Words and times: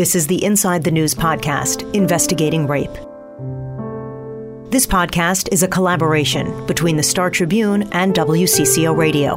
This 0.00 0.14
is 0.14 0.28
the 0.28 0.42
Inside 0.42 0.82
the 0.84 0.90
News 0.90 1.14
podcast, 1.14 1.82
Investigating 1.92 2.66
Rape. 2.66 2.94
This 4.70 4.86
podcast 4.86 5.52
is 5.52 5.62
a 5.62 5.68
collaboration 5.68 6.66
between 6.66 6.96
the 6.96 7.02
Star 7.02 7.28
Tribune 7.28 7.82
and 7.92 8.14
WCCO 8.14 8.96
Radio. 8.96 9.36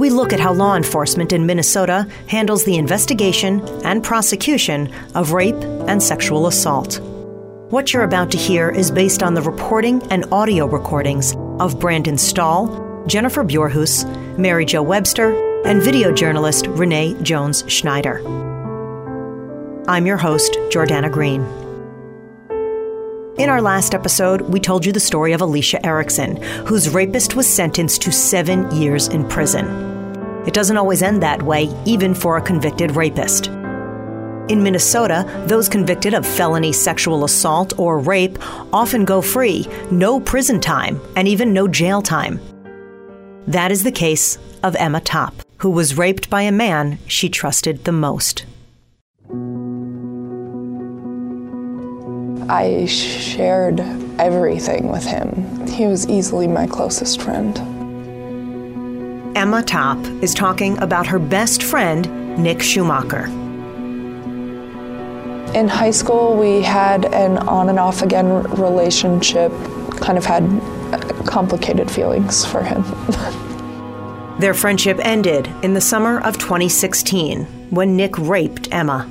We 0.00 0.10
look 0.10 0.32
at 0.32 0.40
how 0.40 0.52
law 0.52 0.74
enforcement 0.74 1.32
in 1.32 1.46
Minnesota 1.46 2.08
handles 2.26 2.64
the 2.64 2.76
investigation 2.76 3.60
and 3.84 4.02
prosecution 4.02 4.92
of 5.14 5.30
rape 5.30 5.62
and 5.86 6.02
sexual 6.02 6.48
assault. 6.48 6.98
What 7.70 7.92
you're 7.92 8.02
about 8.02 8.32
to 8.32 8.36
hear 8.36 8.68
is 8.68 8.90
based 8.90 9.22
on 9.22 9.34
the 9.34 9.42
reporting 9.42 10.02
and 10.10 10.26
audio 10.32 10.66
recordings 10.66 11.36
of 11.60 11.78
Brandon 11.78 12.18
Stahl, 12.18 13.04
Jennifer 13.06 13.44
Bjorhus, 13.44 14.04
Mary 14.36 14.64
Jo 14.64 14.82
Webster, 14.82 15.47
and 15.64 15.82
video 15.82 16.12
journalist 16.12 16.66
Renee 16.68 17.16
Jones 17.22 17.64
Schneider. 17.66 18.20
I'm 19.88 20.06
your 20.06 20.16
host, 20.16 20.52
Jordana 20.70 21.10
Green. 21.10 21.42
In 23.38 23.48
our 23.48 23.60
last 23.60 23.94
episode, 23.94 24.42
we 24.42 24.60
told 24.60 24.86
you 24.86 24.92
the 24.92 25.00
story 25.00 25.32
of 25.32 25.40
Alicia 25.40 25.84
Erickson, 25.84 26.36
whose 26.66 26.88
rapist 26.88 27.34
was 27.34 27.46
sentenced 27.46 28.02
to 28.02 28.12
seven 28.12 28.70
years 28.70 29.08
in 29.08 29.28
prison. 29.28 29.66
It 30.46 30.54
doesn't 30.54 30.76
always 30.76 31.02
end 31.02 31.22
that 31.22 31.42
way, 31.42 31.68
even 31.84 32.14
for 32.14 32.36
a 32.36 32.42
convicted 32.42 32.96
rapist. 32.96 33.48
In 34.48 34.62
Minnesota, 34.62 35.24
those 35.46 35.68
convicted 35.68 36.14
of 36.14 36.26
felony 36.26 36.72
sexual 36.72 37.24
assault 37.24 37.78
or 37.78 37.98
rape 37.98 38.38
often 38.72 39.04
go 39.04 39.20
free, 39.20 39.66
no 39.90 40.18
prison 40.20 40.60
time, 40.60 41.00
and 41.16 41.28
even 41.28 41.52
no 41.52 41.68
jail 41.68 42.00
time. 42.00 42.40
That 43.46 43.70
is 43.70 43.82
the 43.82 43.92
case 43.92 44.38
of 44.62 44.74
Emma 44.76 45.00
Topp, 45.00 45.34
who 45.58 45.70
was 45.70 45.98
raped 45.98 46.30
by 46.30 46.42
a 46.42 46.52
man 46.52 46.98
she 47.06 47.28
trusted 47.28 47.84
the 47.84 47.92
most. 47.92 48.44
I 52.50 52.86
shared 52.86 53.80
everything 54.18 54.88
with 54.88 55.04
him. 55.04 55.66
He 55.66 55.86
was 55.86 56.08
easily 56.08 56.48
my 56.48 56.66
closest 56.66 57.20
friend. 57.20 57.58
Emma 59.36 59.62
Topp 59.62 59.98
is 60.22 60.34
talking 60.34 60.78
about 60.78 61.06
her 61.06 61.18
best 61.18 61.62
friend, 61.62 62.38
Nick 62.38 62.62
Schumacher. 62.62 63.26
In 65.54 65.68
high 65.68 65.90
school, 65.90 66.36
we 66.36 66.62
had 66.62 67.04
an 67.14 67.38
on 67.38 67.68
and 67.68 67.78
off 67.78 68.02
again 68.02 68.42
relationship, 68.52 69.52
kind 70.00 70.16
of 70.16 70.24
had 70.24 70.44
uh, 70.92 70.98
complicated 71.24 71.90
feelings 71.90 72.44
for 72.44 72.62
him. 72.62 72.82
Their 74.38 74.54
friendship 74.54 75.00
ended 75.02 75.48
in 75.64 75.74
the 75.74 75.80
summer 75.80 76.20
of 76.20 76.38
2016 76.38 77.44
when 77.70 77.96
Nick 77.96 78.16
raped 78.16 78.68
Emma. 78.70 79.04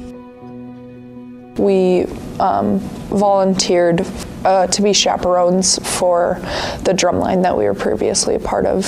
We 1.58 2.06
um, 2.40 2.80
volunteered 3.10 4.08
uh, 4.46 4.68
to 4.68 4.82
be 4.82 4.94
chaperones 4.94 5.80
for 5.98 6.36
the 6.84 6.94
drumline 6.94 7.44
that 7.44 7.58
we 7.58 7.66
were 7.66 7.74
previously 7.74 8.36
a 8.36 8.40
part 8.40 8.66
of. 8.66 8.86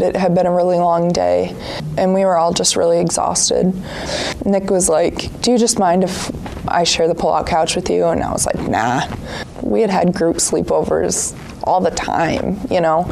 It 0.00 0.14
had 0.14 0.36
been 0.36 0.46
a 0.46 0.52
really 0.52 0.76
long 0.76 1.10
day, 1.10 1.56
and 1.98 2.14
we 2.14 2.24
were 2.24 2.36
all 2.36 2.52
just 2.52 2.76
really 2.76 3.00
exhausted. 3.00 3.74
Nick 4.44 4.70
was 4.70 4.88
like, 4.88 5.40
Do 5.42 5.50
you 5.50 5.58
just 5.58 5.80
mind 5.80 6.04
if 6.04 6.30
I 6.68 6.84
share 6.84 7.08
the 7.08 7.14
pull 7.16 7.32
out 7.32 7.48
couch 7.48 7.74
with 7.74 7.90
you? 7.90 8.06
And 8.06 8.22
I 8.22 8.30
was 8.30 8.46
like, 8.46 8.60
Nah. 8.68 9.08
We 9.62 9.80
had 9.80 9.90
had 9.90 10.12
group 10.12 10.36
sleepovers 10.36 11.36
all 11.64 11.80
the 11.80 11.90
time, 11.90 12.60
you 12.70 12.80
know. 12.80 13.04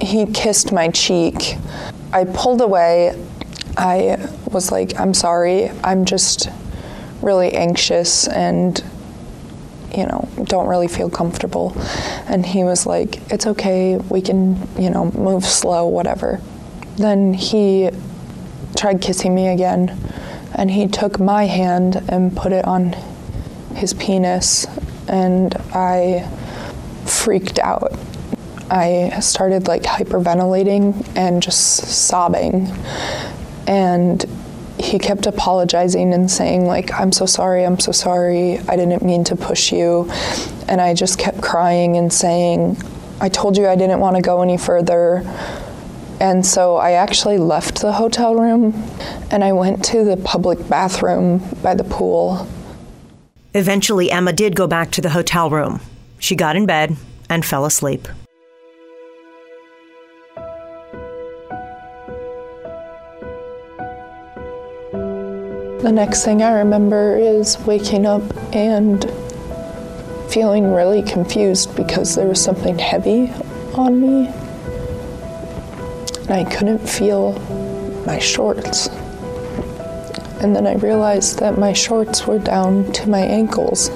He 0.00 0.26
kissed 0.26 0.72
my 0.72 0.88
cheek. 0.88 1.56
I 2.12 2.24
pulled 2.24 2.60
away. 2.60 3.14
I 3.76 4.28
was 4.50 4.72
like, 4.72 4.98
I'm 4.98 5.14
sorry. 5.14 5.70
I'm 5.84 6.04
just 6.04 6.48
really 7.22 7.52
anxious 7.52 8.26
and 8.28 8.82
you 9.94 10.06
know 10.06 10.28
don't 10.44 10.68
really 10.68 10.88
feel 10.88 11.10
comfortable 11.10 11.76
and 12.28 12.46
he 12.46 12.64
was 12.64 12.86
like 12.86 13.20
it's 13.32 13.46
okay 13.46 13.96
we 13.96 14.22
can 14.22 14.56
you 14.78 14.88
know 14.88 15.10
move 15.12 15.44
slow 15.44 15.86
whatever 15.86 16.40
then 16.96 17.34
he 17.34 17.90
tried 18.76 19.02
kissing 19.02 19.34
me 19.34 19.48
again 19.48 19.98
and 20.54 20.70
he 20.70 20.86
took 20.86 21.18
my 21.18 21.46
hand 21.46 22.02
and 22.08 22.36
put 22.36 22.52
it 22.52 22.64
on 22.64 22.92
his 23.74 23.92
penis 23.94 24.66
and 25.08 25.56
i 25.74 26.26
freaked 27.04 27.58
out 27.58 27.92
i 28.70 29.18
started 29.20 29.68
like 29.68 29.82
hyperventilating 29.82 31.06
and 31.16 31.42
just 31.42 31.78
sobbing 32.08 32.66
and 33.66 34.24
he 34.78 34.98
kept 34.98 35.26
apologizing 35.26 36.12
and 36.14 36.30
saying 36.30 36.66
like 36.66 36.92
i'm 36.92 37.12
so 37.12 37.26
sorry 37.26 37.64
i'm 37.64 37.78
so 37.78 37.92
sorry 37.92 38.58
i 38.68 38.76
didn't 38.76 39.02
mean 39.02 39.24
to 39.24 39.36
push 39.36 39.72
you 39.72 40.10
and 40.68 40.80
i 40.80 40.94
just 40.94 41.18
kept 41.18 41.42
crying 41.42 41.96
and 41.96 42.12
saying 42.12 42.76
i 43.20 43.28
told 43.28 43.56
you 43.56 43.66
i 43.66 43.76
didn't 43.76 44.00
want 44.00 44.16
to 44.16 44.22
go 44.22 44.42
any 44.42 44.56
further 44.56 45.22
and 46.20 46.44
so 46.44 46.76
i 46.76 46.92
actually 46.92 47.38
left 47.38 47.80
the 47.80 47.92
hotel 47.92 48.34
room 48.34 48.72
and 49.30 49.44
i 49.44 49.52
went 49.52 49.84
to 49.84 50.04
the 50.04 50.16
public 50.18 50.68
bathroom 50.68 51.38
by 51.62 51.74
the 51.74 51.84
pool 51.84 52.46
Eventually, 53.52 54.12
Emma 54.12 54.32
did 54.32 54.54
go 54.54 54.68
back 54.68 54.92
to 54.92 55.00
the 55.00 55.10
hotel 55.10 55.50
room. 55.50 55.80
She 56.20 56.36
got 56.36 56.54
in 56.54 56.66
bed 56.66 56.96
and 57.28 57.44
fell 57.44 57.64
asleep. 57.64 58.06
The 65.82 65.92
next 65.92 66.26
thing 66.26 66.42
I 66.42 66.58
remember 66.58 67.16
is 67.16 67.58
waking 67.60 68.04
up 68.04 68.22
and 68.54 69.02
feeling 70.30 70.74
really 70.74 71.02
confused 71.02 71.74
because 71.74 72.14
there 72.14 72.26
was 72.26 72.38
something 72.38 72.78
heavy 72.78 73.32
on 73.72 73.98
me. 73.98 74.26
And 76.28 76.32
I 76.32 76.44
couldn't 76.44 76.86
feel 76.86 77.32
my 78.04 78.18
shorts. 78.18 78.88
And 80.42 80.54
then 80.54 80.66
I 80.66 80.74
realized 80.74 81.38
that 81.38 81.56
my 81.56 81.72
shorts 81.72 82.26
were 82.26 82.38
down 82.38 82.92
to 82.92 83.08
my 83.08 83.20
ankles. 83.20 83.88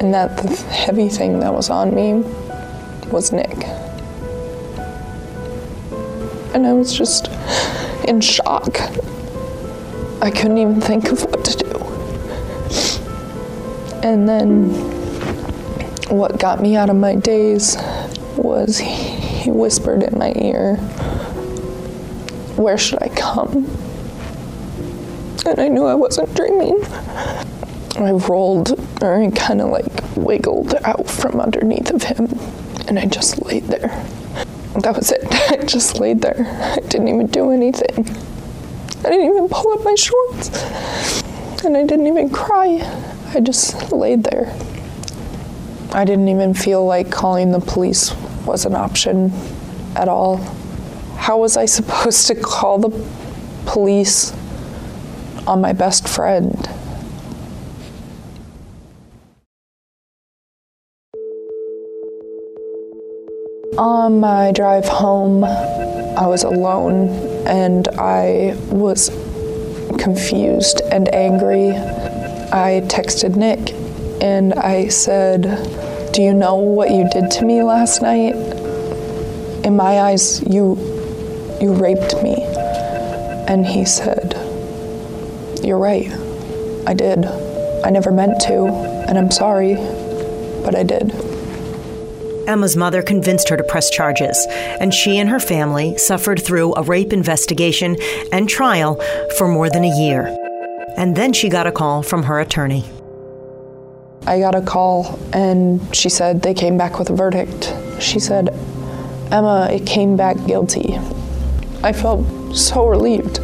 And 0.00 0.14
that 0.14 0.38
the 0.38 0.48
heavy 0.70 1.10
thing 1.10 1.40
that 1.40 1.52
was 1.52 1.68
on 1.68 1.94
me 1.94 2.14
was 3.10 3.32
Nick. 3.32 3.66
And 6.54 6.66
I 6.66 6.72
was 6.72 6.96
just 6.96 7.28
in 8.08 8.22
shock. 8.22 8.78
I 10.26 10.30
couldn't 10.32 10.58
even 10.58 10.80
think 10.80 11.12
of 11.12 11.22
what 11.22 11.44
to 11.44 11.56
do. 11.56 11.70
And 14.02 14.28
then 14.28 14.70
what 16.10 16.40
got 16.40 16.60
me 16.60 16.74
out 16.74 16.90
of 16.90 16.96
my 16.96 17.14
daze 17.14 17.76
was 18.36 18.78
he 18.78 19.52
whispered 19.52 20.02
in 20.02 20.18
my 20.18 20.32
ear, 20.34 20.78
Where 22.56 22.76
should 22.76 23.00
I 23.04 23.08
come? 23.10 23.66
And 25.46 25.60
I 25.60 25.68
knew 25.68 25.84
I 25.84 25.94
wasn't 25.94 26.34
dreaming. 26.34 26.84
I 27.94 28.10
rolled, 28.10 28.72
or 29.00 29.22
I 29.22 29.30
kind 29.30 29.60
of 29.60 29.70
like 29.70 30.16
wiggled 30.16 30.74
out 30.82 31.08
from 31.08 31.40
underneath 31.40 31.92
of 31.92 32.02
him, 32.02 32.36
and 32.88 32.98
I 32.98 33.04
just 33.04 33.46
laid 33.46 33.62
there. 33.68 34.04
That 34.80 34.96
was 34.96 35.12
it. 35.12 35.24
I 35.52 35.64
just 35.64 36.00
laid 36.00 36.20
there. 36.20 36.44
I 36.76 36.80
didn't 36.80 37.06
even 37.06 37.28
do 37.28 37.52
anything. 37.52 38.35
I 39.06 39.10
didn't 39.10 39.28
even 39.28 39.48
pull 39.48 39.72
up 39.72 39.84
my 39.84 39.94
shorts. 39.94 40.50
And 41.64 41.76
I 41.76 41.86
didn't 41.86 42.08
even 42.08 42.28
cry. 42.28 42.80
I 43.32 43.38
just 43.38 43.92
laid 43.92 44.24
there. 44.24 44.52
I 45.92 46.04
didn't 46.04 46.28
even 46.28 46.54
feel 46.54 46.84
like 46.84 47.12
calling 47.12 47.52
the 47.52 47.60
police 47.60 48.12
was 48.44 48.66
an 48.66 48.74
option 48.74 49.30
at 49.94 50.08
all. 50.08 50.38
How 51.16 51.38
was 51.38 51.56
I 51.56 51.66
supposed 51.66 52.26
to 52.26 52.34
call 52.34 52.78
the 52.78 53.08
police 53.64 54.32
on 55.46 55.60
my 55.60 55.72
best 55.72 56.08
friend? 56.08 56.68
On 63.78 64.18
my 64.18 64.50
drive 64.50 64.86
home, 64.86 65.44
I 66.16 66.26
was 66.26 66.44
alone 66.44 67.08
and 67.46 67.88
I 67.88 68.56
was 68.70 69.10
confused 69.98 70.80
and 70.90 71.12
angry. 71.14 71.70
I 71.70 72.82
texted 72.86 73.36
Nick 73.36 73.74
and 74.22 74.54
I 74.54 74.88
said, 74.88 75.42
Do 76.12 76.22
you 76.22 76.32
know 76.32 76.56
what 76.56 76.90
you 76.90 77.08
did 77.10 77.30
to 77.32 77.44
me 77.44 77.62
last 77.62 78.00
night? 78.00 78.34
In 79.64 79.76
my 79.76 80.00
eyes, 80.00 80.42
you 80.42 80.76
you 81.60 81.74
raped 81.74 82.22
me. 82.22 82.36
And 83.48 83.66
he 83.66 83.84
said, 83.84 84.34
You're 85.62 85.78
right. 85.78 86.10
I 86.86 86.94
did. 86.94 87.26
I 87.84 87.90
never 87.90 88.10
meant 88.10 88.40
to, 88.42 88.66
and 89.08 89.18
I'm 89.18 89.30
sorry, 89.30 89.74
but 90.64 90.74
I 90.74 90.82
did. 90.82 91.25
Emma's 92.46 92.76
mother 92.76 93.02
convinced 93.02 93.48
her 93.48 93.56
to 93.56 93.64
press 93.64 93.90
charges, 93.90 94.46
and 94.80 94.94
she 94.94 95.18
and 95.18 95.28
her 95.28 95.40
family 95.40 95.98
suffered 95.98 96.42
through 96.42 96.74
a 96.74 96.82
rape 96.82 97.12
investigation 97.12 97.96
and 98.32 98.48
trial 98.48 99.00
for 99.36 99.48
more 99.48 99.68
than 99.68 99.84
a 99.84 99.98
year. 99.98 100.26
And 100.96 101.16
then 101.16 101.32
she 101.32 101.48
got 101.48 101.66
a 101.66 101.72
call 101.72 102.02
from 102.02 102.22
her 102.22 102.40
attorney. 102.40 102.84
I 104.26 104.38
got 104.40 104.54
a 104.54 104.62
call, 104.62 105.18
and 105.32 105.80
she 105.94 106.08
said 106.08 106.42
they 106.42 106.54
came 106.54 106.78
back 106.78 106.98
with 106.98 107.10
a 107.10 107.14
verdict. 107.14 107.74
She 108.00 108.18
said, 108.18 108.48
Emma, 109.30 109.68
it 109.70 109.86
came 109.86 110.16
back 110.16 110.36
guilty. 110.46 110.98
I 111.82 111.92
felt 111.92 112.56
so 112.56 112.86
relieved. 112.86 113.38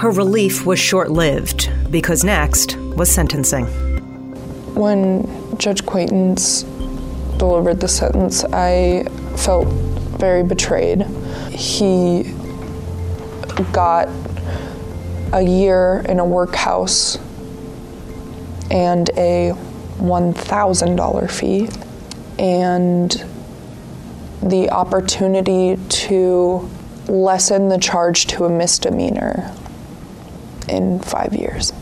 Her 0.00 0.10
relief 0.10 0.64
was 0.64 0.78
short 0.78 1.10
lived 1.10 1.70
because 1.90 2.22
next 2.22 2.76
was 2.76 3.10
sentencing. 3.10 3.66
When 4.74 5.58
Judge 5.58 5.84
Quaintance 5.84 6.64
delivered 7.38 7.80
the 7.80 7.88
sentence, 7.88 8.44
I 8.44 9.04
felt 9.36 9.68
very 10.18 10.42
betrayed. 10.42 11.02
He 11.50 12.34
got 13.72 14.08
a 15.32 15.42
year 15.42 16.04
in 16.08 16.18
a 16.18 16.24
workhouse 16.24 17.16
and 18.70 19.08
a 19.10 19.52
$1,000 19.98 21.30
fee 21.30 21.68
and 22.38 23.24
the 24.42 24.70
opportunity 24.70 25.76
to 25.88 26.68
lessen 27.08 27.68
the 27.68 27.78
charge 27.78 28.26
to 28.26 28.44
a 28.44 28.50
misdemeanor 28.50 29.52
in 30.68 31.00
five 31.00 31.34
years. 31.34 31.72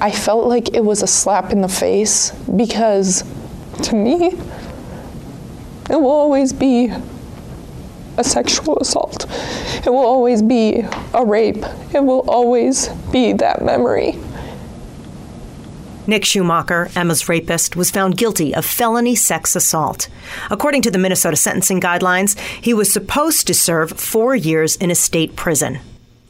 I 0.00 0.10
felt 0.10 0.46
like 0.46 0.74
it 0.74 0.84
was 0.84 1.02
a 1.02 1.06
slap 1.06 1.52
in 1.52 1.60
the 1.60 1.68
face 1.68 2.30
because 2.56 3.22
to 3.82 3.94
me, 3.94 4.38
it 5.90 6.00
will 6.00 6.10
always 6.10 6.52
be 6.52 6.92
a 8.16 8.24
sexual 8.24 8.78
assault. 8.78 9.26
It 9.84 9.90
will 9.90 9.98
always 9.98 10.42
be 10.42 10.84
a 11.14 11.24
rape. 11.24 11.64
It 11.92 12.04
will 12.04 12.28
always 12.28 12.88
be 13.10 13.32
that 13.34 13.62
memory. 13.62 14.16
Nick 16.06 16.24
Schumacher, 16.24 16.90
Emma's 16.96 17.28
rapist, 17.28 17.76
was 17.76 17.90
found 17.90 18.16
guilty 18.16 18.54
of 18.54 18.64
felony 18.64 19.14
sex 19.14 19.54
assault. 19.54 20.08
According 20.50 20.82
to 20.82 20.90
the 20.90 20.98
Minnesota 20.98 21.36
sentencing 21.36 21.80
guidelines, 21.80 22.38
he 22.38 22.74
was 22.74 22.92
supposed 22.92 23.46
to 23.46 23.54
serve 23.54 23.92
four 23.92 24.34
years 24.34 24.76
in 24.76 24.90
a 24.90 24.94
state 24.94 25.36
prison, 25.36 25.78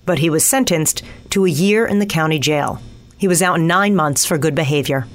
but 0.07 0.19
he 0.19 0.31
was 0.31 0.45
sentenced 0.45 1.03
to 1.31 1.47
a 1.47 1.51
year 1.51 1.87
in 1.87 1.99
the 1.99 2.07
county 2.07 2.39
jail. 2.39 2.81
He 3.17 3.29
was 3.29 3.43
out 3.43 3.61
nine 3.61 3.95
months 3.95 4.25
for 4.25 4.39
good 4.39 4.55
behavior. 4.55 5.07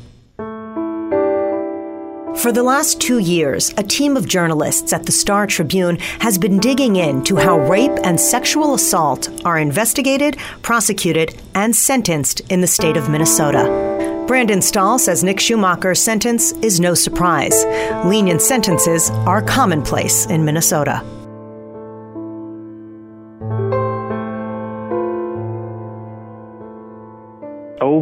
For 2.38 2.52
the 2.52 2.64
last 2.64 3.00
two 3.00 3.20
years, 3.20 3.74
a 3.78 3.84
team 3.84 4.18
of 4.18 4.28
journalists 4.28 4.94
at 4.94 5.06
the 5.06 5.12
Star 5.12 5.48
Tribune 5.48 5.98
has 6.20 6.38
been 6.38 6.60
digging 6.60 6.98
into 6.98 7.38
how 7.38 7.58
rape 7.58 7.98
and 8.04 8.20
sexual 8.20 8.76
assault 8.76 9.30
are 9.46 9.58
investigated, 9.58 10.38
prosecuted, 10.62 11.42
and 11.56 11.76
sentenced 11.76 12.42
in 12.52 12.62
the 12.62 12.68
state 12.68 12.98
of 12.98 13.10
Minnesota. 13.10 14.26
Brandon 14.28 14.62
Stahl 14.62 15.00
says 15.00 15.24
Nick 15.24 15.40
Schumacher's 15.40 16.02
sentence 16.02 16.52
is 16.62 16.80
no 16.80 16.94
surprise. 16.94 17.64
Lenient 18.06 18.42
sentences 18.42 19.10
are 19.26 19.42
commonplace 19.42 20.26
in 20.26 20.44
Minnesota. 20.44 21.04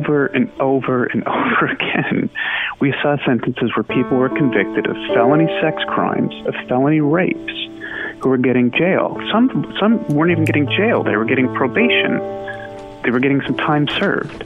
Over 0.03 0.25
and 0.27 0.51
over 0.59 1.05
and 1.05 1.23
over 1.27 1.65
again, 1.67 2.29
we 2.79 2.93
saw 3.01 3.15
sentences 3.25 3.71
where 3.75 3.83
people 3.83 4.17
were 4.17 4.29
convicted 4.29 4.85
of 4.87 4.95
felony 5.13 5.47
sex 5.61 5.81
crimes, 5.87 6.33
of 6.45 6.53
felony 6.67 6.99
rapes, 6.99 7.53
who 8.19 8.29
were 8.29 8.37
getting 8.37 8.71
jail. 8.71 9.17
Some 9.31 9.73
some 9.79 10.05
weren't 10.09 10.31
even 10.31 10.45
getting 10.45 10.67
jail; 10.67 11.03
they 11.03 11.15
were 11.15 11.25
getting 11.25 11.53
probation. 11.53 12.17
They 13.03 13.11
were 13.11 13.19
getting 13.19 13.41
some 13.41 13.55
time 13.55 13.87
served. 13.87 14.43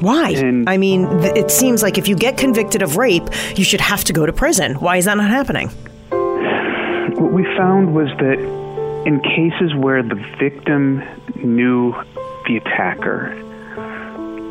Why? 0.00 0.30
And 0.30 0.68
I 0.68 0.76
mean, 0.76 1.08
th- 1.20 1.36
it 1.36 1.50
seems 1.50 1.82
like 1.82 1.98
if 1.98 2.06
you 2.06 2.16
get 2.16 2.36
convicted 2.36 2.82
of 2.82 2.96
rape, 2.96 3.28
you 3.56 3.64
should 3.64 3.80
have 3.80 4.04
to 4.04 4.12
go 4.12 4.26
to 4.26 4.32
prison. 4.32 4.74
Why 4.74 4.98
is 4.98 5.06
that 5.06 5.16
not 5.16 5.30
happening? 5.30 5.68
What 6.10 7.32
we 7.32 7.44
found 7.56 7.94
was 7.94 8.08
that 8.18 8.38
in 9.06 9.20
cases 9.20 9.74
where 9.74 10.02
the 10.02 10.16
victim 10.38 11.02
knew 11.36 11.94
the 12.46 12.58
attacker, 12.58 13.32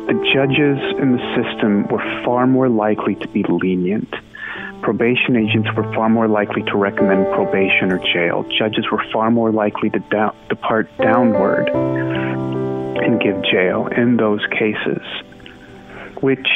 the 0.06 0.14
judges 0.32 0.78
in 1.00 1.16
the 1.16 1.22
system 1.36 1.86
were 1.88 2.22
far 2.24 2.46
more 2.46 2.68
likely 2.68 3.14
to 3.16 3.28
be 3.28 3.44
lenient. 3.44 4.12
Probation 4.82 5.36
agents 5.36 5.68
were 5.76 5.92
far 5.94 6.08
more 6.08 6.28
likely 6.28 6.62
to 6.64 6.76
recommend 6.76 7.26
probation 7.34 7.90
or 7.90 7.98
jail. 7.98 8.44
Judges 8.56 8.86
were 8.90 9.04
far 9.12 9.30
more 9.30 9.50
likely 9.50 9.90
to 9.90 10.32
depart 10.48 10.88
downward 10.98 11.68
and 11.70 13.20
give 13.20 13.42
jail 13.44 13.88
in 13.88 14.16
those 14.16 14.44
cases 14.58 15.02
which, 16.22 16.48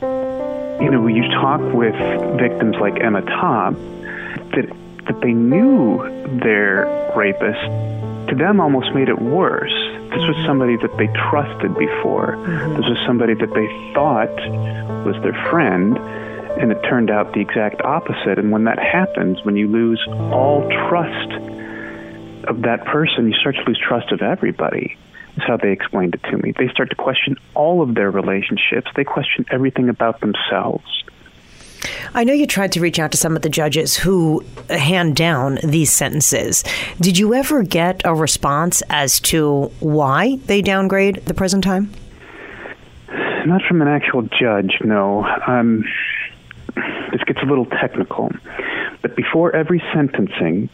you 0.00 0.90
know, 0.90 1.00
when 1.02 1.14
you 1.14 1.28
talk 1.28 1.60
with 1.74 1.94
victims 2.38 2.76
like 2.80 3.00
Emma 3.00 3.22
Topp, 3.22 3.74
that, 4.54 4.66
that 5.06 5.20
they 5.20 5.32
knew 5.32 5.98
their 6.42 7.12
rapist, 7.16 7.60
to 8.28 8.34
them 8.36 8.60
almost 8.60 8.94
made 8.94 9.08
it 9.08 9.20
worse. 9.20 9.87
This 10.10 10.26
was 10.26 10.36
somebody 10.46 10.76
that 10.76 10.96
they 10.96 11.06
trusted 11.30 11.74
before. 11.76 12.36
Mm-hmm. 12.36 12.76
This 12.76 12.88
was 12.88 12.98
somebody 13.06 13.34
that 13.34 13.52
they 13.54 13.68
thought 13.94 14.34
was 15.04 15.20
their 15.22 15.36
friend, 15.50 15.98
and 16.60 16.72
it 16.72 16.80
turned 16.82 17.10
out 17.10 17.32
the 17.34 17.40
exact 17.40 17.82
opposite. 17.82 18.38
And 18.38 18.50
when 18.50 18.64
that 18.64 18.78
happens, 18.78 19.44
when 19.44 19.56
you 19.56 19.68
lose 19.68 20.02
all 20.08 20.66
trust 20.88 21.32
of 22.48 22.62
that 22.62 22.84
person, 22.86 23.26
you 23.28 23.34
start 23.34 23.56
to 23.56 23.64
lose 23.66 23.78
trust 23.78 24.10
of 24.12 24.22
everybody 24.22 24.96
is 25.36 25.44
how 25.46 25.56
they 25.56 25.70
explained 25.70 26.14
it 26.14 26.22
to 26.30 26.36
me. 26.38 26.52
They 26.56 26.68
start 26.68 26.90
to 26.90 26.96
question 26.96 27.36
all 27.54 27.82
of 27.82 27.94
their 27.94 28.10
relationships. 28.10 28.90
They 28.96 29.04
question 29.04 29.46
everything 29.50 29.88
about 29.88 30.20
themselves. 30.20 31.04
I 32.14 32.24
know 32.24 32.32
you 32.32 32.46
tried 32.46 32.72
to 32.72 32.80
reach 32.80 32.98
out 32.98 33.12
to 33.12 33.18
some 33.18 33.36
of 33.36 33.42
the 33.42 33.48
judges 33.48 33.96
who 33.96 34.44
hand 34.70 35.16
down 35.16 35.58
these 35.62 35.92
sentences. 35.92 36.64
Did 37.00 37.18
you 37.18 37.34
ever 37.34 37.62
get 37.62 38.02
a 38.04 38.14
response 38.14 38.82
as 38.90 39.20
to 39.20 39.70
why 39.80 40.36
they 40.46 40.62
downgrade 40.62 41.16
the 41.26 41.34
prison 41.34 41.60
time? 41.60 41.92
Not 43.46 43.62
from 43.66 43.80
an 43.80 43.88
actual 43.88 44.22
judge, 44.22 44.78
no. 44.84 45.24
Um, 45.46 45.84
this 47.12 47.22
gets 47.24 47.40
a 47.42 47.46
little 47.46 47.66
technical. 47.66 48.30
But 49.00 49.16
before 49.16 49.54
every 49.54 49.82
sentencing, 49.94 50.68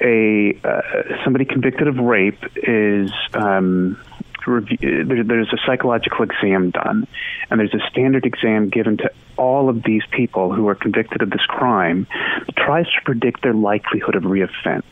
a 0.00 0.58
uh, 0.64 0.80
somebody 1.24 1.44
convicted 1.44 1.86
of 1.88 1.96
rape 1.98 2.42
is 2.56 3.12
um, 3.34 4.00
review, 4.46 5.04
there, 5.04 5.24
there's 5.24 5.52
a 5.52 5.58
psychological 5.66 6.24
exam 6.24 6.70
done, 6.70 7.06
and 7.50 7.60
there's 7.60 7.74
a 7.74 7.88
standard 7.90 8.26
exam 8.26 8.68
given 8.68 8.96
to 8.98 9.10
all 9.36 9.68
of 9.68 9.82
these 9.82 10.02
people 10.10 10.52
who 10.52 10.68
are 10.68 10.74
convicted 10.74 11.22
of 11.22 11.30
this 11.30 11.44
crime 11.46 12.06
that 12.46 12.56
tries 12.56 12.86
to 12.86 13.00
predict 13.04 13.42
their 13.42 13.54
likelihood 13.54 14.14
of 14.14 14.24
reoffense. 14.24 14.84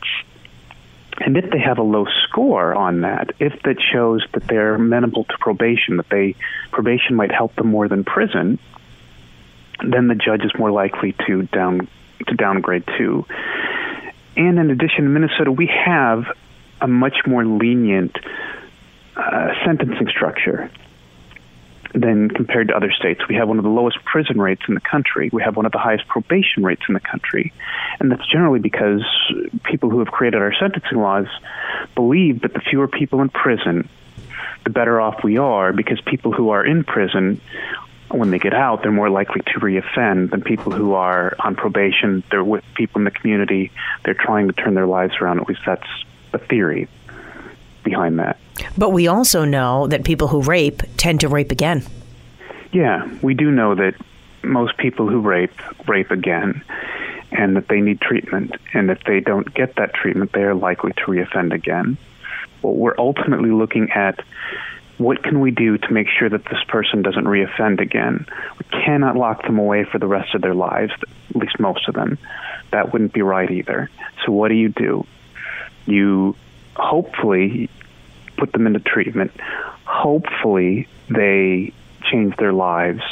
And 1.21 1.37
if 1.37 1.51
they 1.51 1.59
have 1.59 1.79
a 1.79 1.83
low 1.83 2.07
score 2.25 2.75
on 2.75 3.01
that, 3.01 3.33
if 3.41 3.61
that 3.63 3.77
shows 3.93 4.25
that 4.33 4.47
they're 4.47 4.77
amenable 4.77 5.25
to 5.25 5.39
probation, 5.39 5.97
that 5.97 6.09
they 6.09 6.37
probation 6.71 7.17
might 7.17 7.33
help 7.33 7.57
them 7.57 7.69
more 7.69 7.89
than 7.89 8.05
prison, 8.05 8.59
then 9.85 10.09
the 10.09 10.15
judge 10.15 10.45
is 10.45 10.53
more 10.59 10.71
likely 10.71 11.15
to 11.27 11.43
down 11.43 11.89
to 12.27 12.35
downgrade 12.35 12.85
too. 12.97 13.27
And 14.37 14.59
in 14.59 14.71
addition, 14.71 15.07
in 15.07 15.13
Minnesota, 15.13 15.51
we 15.51 15.67
have 15.67 16.25
a 16.81 16.87
much 16.87 17.27
more 17.27 17.45
lenient 17.45 18.17
uh, 19.19 19.49
sentencing 19.65 20.09
structure 20.09 20.71
than 21.95 22.31
compared 22.31 22.69
to 22.69 22.77
other 22.77 22.93
states. 22.93 23.21
We 23.29 23.35
have 23.37 23.49
one 23.49 23.59
of 23.59 23.65
the 23.65 23.71
lowest 23.71 24.05
prison 24.05 24.41
rates 24.41 24.63
in 24.69 24.75
the 24.75 24.81
country. 24.81 25.31
We 25.33 25.43
have 25.43 25.57
one 25.57 25.67
of 25.67 25.73
the 25.73 25.79
highest 25.79 26.07
probation 26.07 26.63
rates 26.63 26.83
in 26.89 26.95
the 26.95 27.01
country. 27.01 27.53
And 27.99 28.13
that's 28.13 28.27
generally 28.31 28.61
because 28.61 29.03
people 29.65 29.91
who 29.91 29.99
have 30.01 30.09
created 30.09 30.41
our 30.41 30.55
sentencing 30.55 30.99
laws 30.99 31.27
believe 31.95 32.43
that 32.43 32.53
the 32.53 32.61
fewer 32.61 32.89
people 32.89 33.21
in 33.23 33.29
prison, 33.31 33.89
the 34.65 34.71
better 34.71 35.01
off 35.01 35.25
we 35.25 35.39
are 35.39 35.73
because 35.73 36.01
people 36.03 36.33
who 36.33 36.51
are 36.51 36.65
in 36.65 36.85
prison 36.85 37.41
when 38.11 38.31
they 38.31 38.39
get 38.39 38.55
out, 38.55 38.83
they're 38.83 38.93
more 38.93 39.11
likely 39.11 39.43
to 39.43 39.61
reoffend 39.61 40.31
than 40.31 40.43
people 40.43 40.73
who 40.73 40.95
are 40.95 41.35
on 41.41 41.57
probation. 41.57 42.23
They're 42.31 42.45
with 42.45 42.65
people 42.75 43.01
in 43.01 43.05
the 43.05 43.11
community. 43.11 43.71
They're 44.05 44.15
trying 44.15 44.47
to 44.47 44.55
turn 44.55 44.75
their 44.75 44.87
lives 44.87 45.15
around. 45.21 45.41
At 45.41 45.49
least 45.49 45.61
that's 45.67 45.89
the 46.33 46.39
theory 46.39 46.89
behind 47.85 48.19
that. 48.19 48.39
But 48.77 48.91
we 48.91 49.07
also 49.07 49.45
know 49.45 49.87
that 49.89 50.05
people 50.05 50.29
who 50.29 50.43
rape 50.43 50.83
tend 50.97 51.21
to 51.21 51.29
rape 51.29 51.53
again. 51.53 51.85
Yeah, 52.73 53.09
we 53.23 53.35
do 53.35 53.51
know 53.51 53.75
that 53.75 53.95
most 54.43 54.77
people 54.77 55.09
who 55.09 55.21
rape 55.21 55.53
rape 55.87 56.11
again 56.11 56.63
and 57.33 57.57
that 57.57 57.69
they 57.69 57.81
need 57.81 58.01
treatment. 58.01 58.53
And 58.73 58.91
if 58.91 59.03
they 59.05 59.21
don't 59.21 59.53
get 59.55 59.77
that 59.77 59.95
treatment, 59.95 60.33
they 60.33 60.43
are 60.43 60.55
likely 60.55 60.93
to 60.93 61.03
reoffend 61.03 61.53
again. 61.53 61.99
What 62.63 62.77
we're 62.77 62.95
ultimately 62.99 63.51
looking 63.51 63.91
at 63.91 64.21
what 64.99 65.23
can 65.23 65.41
we 65.41 65.53
do 65.53 65.79
to 65.79 65.93
make 65.93 66.09
sure 66.09 66.29
that 66.29 66.45
this 66.47 66.63
person 66.67 67.03
doesn't 67.03 67.25
reoffend 67.25 67.81
again? 67.81 68.27
We 68.59 68.81
cannot 68.85 69.17
lock 69.17 69.43
them 69.43 69.59
away 69.59 69.85
for 69.85 69.99
the 69.99 70.09
rest 70.09 70.35
of 70.35 70.43
their 70.43 70.55
lives, 70.55 70.93
at 71.31 71.37
least 71.37 71.61
most 71.61 71.89
of 71.89 71.95
them. 71.95 72.19
That 72.73 72.93
wouldn't 72.93 73.13
be 73.13 73.23
right 73.23 73.51
either. 73.51 73.91
So, 74.25 74.33
what 74.33 74.49
do 74.49 74.55
you 74.55 74.69
do? 74.71 75.07
You 75.87 76.35
hopefully 76.79 77.69
put 78.37 78.53
them 78.53 78.67
into 78.67 78.81
treatment. 78.81 79.33
Hopefully, 79.85 80.89
they 81.09 81.73
change 82.11 82.37
their 82.37 82.53
lives. 82.53 83.03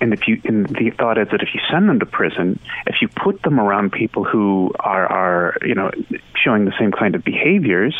And 0.00 0.14
if 0.14 0.26
you, 0.26 0.40
and 0.44 0.66
the 0.66 0.90
thought 0.90 1.18
is 1.18 1.28
that 1.30 1.42
if 1.42 1.54
you 1.54 1.60
send 1.70 1.88
them 1.88 2.00
to 2.00 2.06
prison, 2.06 2.58
if 2.86 2.96
you 3.02 3.08
put 3.08 3.42
them 3.42 3.60
around 3.60 3.92
people 3.92 4.24
who 4.24 4.72
are, 4.80 5.06
are, 5.06 5.56
you 5.62 5.74
know, 5.74 5.90
showing 6.34 6.64
the 6.64 6.72
same 6.78 6.90
kind 6.90 7.14
of 7.14 7.22
behaviors, 7.22 7.94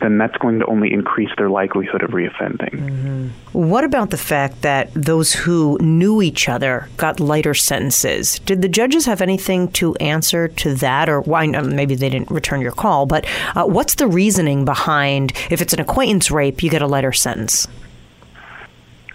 then 0.00 0.18
that's 0.18 0.36
going 0.36 0.60
to 0.60 0.66
only 0.66 0.92
increase 0.92 1.30
their 1.36 1.50
likelihood 1.50 2.02
of 2.02 2.10
reoffending. 2.10 2.70
Mm-hmm. 2.70 3.28
What 3.52 3.84
about 3.84 4.10
the 4.10 4.16
fact 4.16 4.62
that 4.62 4.92
those 4.94 5.32
who 5.32 5.76
knew 5.80 6.22
each 6.22 6.48
other 6.48 6.88
got 6.96 7.18
lighter 7.18 7.54
sentences? 7.54 8.38
Did 8.40 8.62
the 8.62 8.68
judges 8.68 9.06
have 9.06 9.20
anything 9.20 9.70
to 9.72 9.94
answer 9.96 10.48
to 10.48 10.74
that, 10.76 11.08
or 11.08 11.20
why? 11.22 11.46
Maybe 11.46 11.94
they 11.94 12.10
didn't 12.10 12.30
return 12.30 12.60
your 12.60 12.72
call, 12.72 13.06
but 13.06 13.26
uh, 13.56 13.64
what's 13.64 13.96
the 13.96 14.06
reasoning 14.06 14.64
behind 14.64 15.32
if 15.50 15.60
it's 15.60 15.72
an 15.72 15.80
acquaintance 15.80 16.30
rape, 16.30 16.62
you 16.62 16.70
get 16.70 16.82
a 16.82 16.86
lighter 16.86 17.12
sentence? 17.12 17.66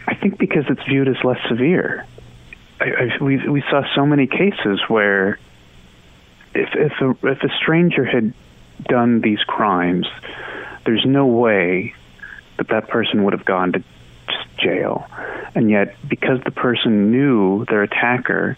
I 0.08 0.16
think 0.16 0.38
because 0.38 0.66
it's 0.70 0.84
viewed 0.84 1.08
as 1.08 1.24
less 1.24 1.40
severe. 1.48 2.06
I, 2.82 2.86
I, 2.86 3.24
we 3.24 3.48
we 3.48 3.62
saw 3.70 3.84
so 3.96 4.06
many 4.06 4.28
cases 4.28 4.82
where 4.90 5.40
if 6.54 6.70
if 6.76 6.92
a, 7.00 7.28
if 7.28 7.42
a 7.44 7.50
stranger 7.62 8.04
had 8.04 8.34
done 8.90 9.22
these 9.22 9.40
crimes 9.44 10.08
there's 10.86 11.06
no 11.06 11.26
way 11.26 11.94
that 12.58 12.68
that 12.70 12.88
person 12.88 13.24
would 13.24 13.34
have 13.34 13.46
gone 13.46 13.74
to 13.74 13.84
jail. 14.58 15.08
And 15.56 15.70
yet, 15.70 15.96
because 16.08 16.42
the 16.44 16.52
person 16.52 17.12
knew 17.12 17.66
their 17.66 17.84
attacker, 17.84 18.58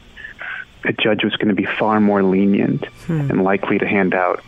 a 0.83 0.93
judge 0.93 1.23
was 1.23 1.35
going 1.35 1.49
to 1.49 1.55
be 1.55 1.65
far 1.65 1.99
more 1.99 2.23
lenient 2.23 2.85
hmm. 3.07 3.19
and 3.31 3.43
likely 3.43 3.79
to 3.79 3.87
hand 3.87 4.13
out 4.13 4.43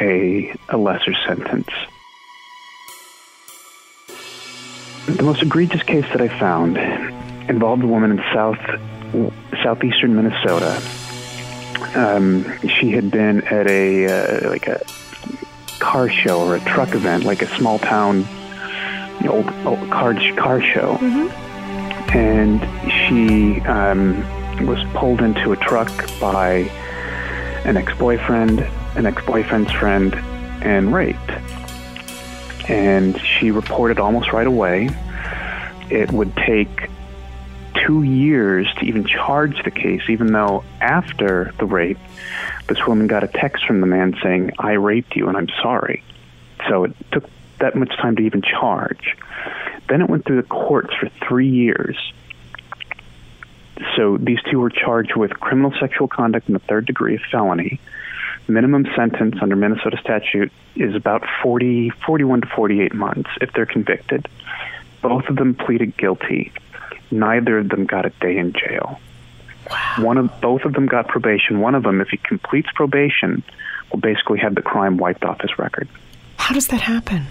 a, 0.00 0.54
a 0.68 0.76
lesser 0.76 1.14
sentence. 1.26 1.68
The 5.06 5.22
most 5.22 5.42
egregious 5.42 5.82
case 5.84 6.04
that 6.12 6.20
I 6.20 6.28
found 6.28 6.76
involved 7.48 7.84
a 7.84 7.86
woman 7.86 8.10
in 8.10 8.18
south 8.34 8.58
southeastern 9.62 10.16
Minnesota. 10.16 10.82
Um, 11.94 12.44
she 12.68 12.90
had 12.90 13.10
been 13.10 13.42
at 13.44 13.68
a 13.68 14.06
uh, 14.06 14.50
like 14.50 14.66
a 14.66 14.84
car 15.78 16.08
show 16.08 16.40
or 16.40 16.56
a 16.56 16.60
truck 16.60 16.94
event, 16.94 17.24
like 17.24 17.42
a 17.42 17.56
small 17.56 17.78
town 17.78 18.26
old, 19.28 19.48
old 19.66 19.90
car 19.90 20.14
car 20.36 20.60
show, 20.60 20.96
mm-hmm. 20.96 21.28
and 22.16 22.60
she 22.90 23.60
um, 23.62 24.66
was 24.66 24.82
pulled 24.94 25.20
into 25.20 25.52
a 25.52 25.56
truck 25.56 25.90
by 26.20 26.70
an 27.64 27.76
ex-boyfriend, 27.76 28.60
an 28.96 29.06
ex-boyfriend's 29.06 29.72
friend, 29.72 30.14
and 30.62 30.94
raped. 30.94 31.30
And 32.68 33.20
she 33.20 33.50
reported 33.50 33.98
almost 33.98 34.32
right 34.32 34.46
away. 34.46 34.88
It 35.90 36.10
would 36.10 36.34
take 36.36 36.90
two 37.86 38.02
years 38.02 38.66
to 38.78 38.84
even 38.84 39.06
charge 39.06 39.62
the 39.64 39.70
case, 39.70 40.02
even 40.08 40.32
though 40.32 40.64
after 40.80 41.52
the 41.58 41.64
rape, 41.64 41.98
this 42.68 42.84
woman 42.86 43.06
got 43.06 43.24
a 43.24 43.28
text 43.28 43.64
from 43.64 43.80
the 43.80 43.86
man 43.86 44.16
saying, 44.22 44.52
I 44.58 44.72
raped 44.72 45.16
you 45.16 45.28
and 45.28 45.36
I'm 45.36 45.48
sorry. 45.62 46.02
So 46.68 46.84
it 46.84 46.92
took 47.12 47.24
that 47.60 47.74
much 47.74 47.96
time 47.96 48.16
to 48.16 48.22
even 48.22 48.42
charge. 48.42 49.16
Then 49.88 50.02
it 50.02 50.10
went 50.10 50.24
through 50.24 50.42
the 50.42 50.48
courts 50.48 50.92
for 50.98 51.08
three 51.26 51.48
years. 51.48 51.96
So 53.94 54.16
these 54.16 54.38
two 54.50 54.58
were 54.58 54.70
charged 54.70 55.16
with 55.16 55.38
criminal 55.38 55.72
sexual 55.78 56.08
conduct 56.08 56.48
in 56.48 56.54
the 56.54 56.60
third 56.60 56.86
degree 56.86 57.14
of 57.14 57.20
felony. 57.30 57.80
Minimum 58.48 58.86
sentence 58.96 59.36
under 59.42 59.56
Minnesota 59.56 59.98
statute 60.00 60.52
is 60.76 60.94
about 60.94 61.24
40, 61.42 61.90
41 61.90 62.42
to 62.42 62.46
48 62.46 62.94
months 62.94 63.30
if 63.40 63.52
they're 63.52 63.66
convicted. 63.66 64.28
Both 65.02 65.28
of 65.28 65.36
them 65.36 65.54
pleaded 65.54 65.96
guilty. 65.96 66.52
Neither 67.10 67.58
of 67.58 67.68
them 67.68 67.86
got 67.86 68.06
a 68.06 68.10
day 68.10 68.36
in 68.36 68.52
jail. 68.52 69.00
Wow. 69.70 69.96
One 70.00 70.18
of 70.18 70.40
both 70.40 70.62
of 70.64 70.74
them 70.74 70.86
got 70.86 71.08
probation. 71.08 71.60
One 71.60 71.74
of 71.74 71.82
them, 71.82 72.00
if 72.00 72.08
he 72.08 72.16
completes 72.18 72.68
probation, 72.74 73.42
will 73.90 74.00
basically 74.00 74.38
have 74.40 74.54
the 74.54 74.62
crime 74.62 74.96
wiped 74.96 75.24
off 75.24 75.40
his 75.40 75.58
record. 75.58 75.88
How 76.36 76.54
does 76.54 76.68
that 76.68 76.80
happen? 76.80 77.26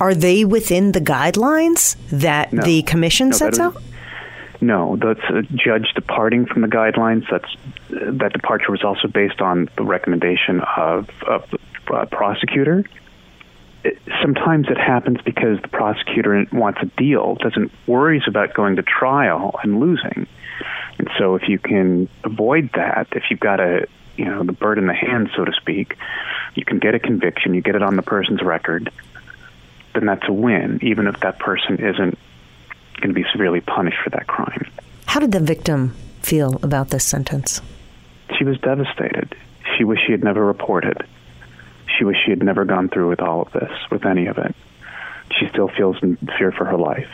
Are 0.00 0.14
they 0.14 0.44
within 0.44 0.92
the 0.92 1.00
guidelines 1.00 1.96
that 2.10 2.52
no. 2.52 2.62
the 2.62 2.82
commission 2.82 3.30
no, 3.30 3.36
sets 3.36 3.58
out? 3.58 3.76
No, 4.60 4.96
that's 4.96 5.22
a 5.30 5.42
judge 5.42 5.92
departing 5.94 6.46
from 6.46 6.62
the 6.62 6.68
guidelines. 6.68 7.24
That's 7.30 7.48
that 7.90 8.32
departure 8.32 8.72
was 8.72 8.82
also 8.84 9.08
based 9.08 9.40
on 9.40 9.68
the 9.76 9.84
recommendation 9.84 10.60
of, 10.76 11.08
of 11.26 11.48
the 11.50 11.58
uh, 11.94 12.04
prosecutor. 12.06 12.84
It, 13.84 13.98
sometimes 14.22 14.68
it 14.68 14.78
happens 14.78 15.20
because 15.24 15.60
the 15.62 15.68
prosecutor 15.68 16.46
wants 16.52 16.80
a 16.82 16.86
deal, 16.86 17.36
doesn't 17.36 17.70
worries 17.86 18.22
about 18.26 18.54
going 18.54 18.76
to 18.76 18.82
trial 18.82 19.58
and 19.62 19.80
losing. 19.80 20.26
And 20.98 21.08
so 21.18 21.36
if 21.36 21.48
you 21.48 21.58
can 21.58 22.08
avoid 22.24 22.70
that, 22.74 23.08
if 23.12 23.24
you've 23.30 23.40
got 23.40 23.60
a 23.60 23.86
you 24.16 24.24
know 24.24 24.42
the 24.42 24.52
bird 24.52 24.78
in 24.78 24.86
the 24.86 24.94
hand, 24.94 25.30
so 25.36 25.44
to 25.44 25.52
speak, 25.52 25.96
you 26.54 26.64
can 26.64 26.80
get 26.80 26.94
a 26.94 26.98
conviction, 26.98 27.54
you 27.54 27.60
get 27.60 27.76
it 27.76 27.82
on 27.82 27.96
the 27.96 28.02
person's 28.02 28.42
record, 28.42 28.90
then 29.94 30.06
that's 30.06 30.28
a 30.28 30.32
win, 30.32 30.80
even 30.82 31.06
if 31.06 31.20
that 31.20 31.38
person 31.38 31.76
isn't 31.76 32.18
going 32.96 33.08
to 33.08 33.14
be 33.14 33.24
severely 33.30 33.60
punished 33.60 33.98
for 34.02 34.10
that 34.10 34.26
crime. 34.26 34.68
How 35.06 35.20
did 35.20 35.30
the 35.32 35.40
victim 35.40 35.94
feel 36.20 36.58
about 36.64 36.90
this 36.90 37.04
sentence? 37.04 37.62
She 38.36 38.44
was 38.44 38.58
devastated. 38.58 39.34
She 39.76 39.84
wished 39.84 40.02
she 40.04 40.12
had 40.12 40.24
never 40.24 40.44
reported. 40.44 41.06
She 41.98 42.04
wished 42.04 42.20
she 42.24 42.30
had 42.30 42.42
never 42.42 42.64
gone 42.64 42.88
through 42.88 43.08
with 43.08 43.20
all 43.20 43.42
of 43.42 43.52
this, 43.52 43.72
with 43.90 44.06
any 44.06 44.26
of 44.26 44.38
it. 44.38 44.54
She 45.38 45.48
still 45.48 45.68
feels 45.68 45.96
in 46.02 46.16
fear 46.38 46.52
for 46.52 46.64
her 46.64 46.78
life. 46.78 47.10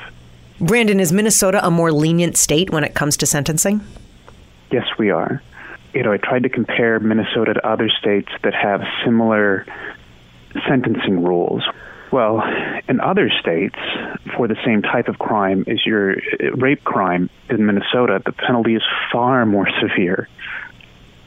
Brandon, 0.61 1.01
is 1.01 1.13
Minnesota 1.13 1.67
a 1.67 1.71
more 1.71 1.91
lenient 1.91 2.37
state 2.37 2.71
when 2.71 2.85
it 2.85 2.95
comes 2.95 3.17
to 3.19 3.27
sentencing? 3.27 3.81
Yes, 4.71 4.87
we 4.99 5.11
are. 5.11 5.43
You 5.95 6.03
know, 6.03 6.13
I 6.13 6.19
tried 6.19 6.43
to 6.45 6.49
compare 6.49 7.01
Minnesota 7.01 7.55
to 7.55 7.67
other 7.67 7.89
states 7.89 8.29
that 8.43 8.55
have 8.55 8.83
similar 9.05 9.67
sentencing 10.69 11.25
rules. 11.25 11.65
Well, 12.13 12.43
in 12.89 13.01
other 13.01 13.31
states, 13.41 13.79
for 14.37 14.47
the 14.47 14.57
same 14.65 14.83
type 14.83 15.09
of 15.09 15.19
crime 15.19 15.65
as 15.67 15.85
your 15.85 16.13
uh, 16.13 16.53
rape 16.57 16.85
crime 16.85 17.29
in 17.51 17.67
Minnesota, 17.67 18.23
the 18.25 18.33
penalty 18.33 18.77
is 18.77 18.83
far 19.13 19.45
more 19.47 19.69
severe. 19.81 20.29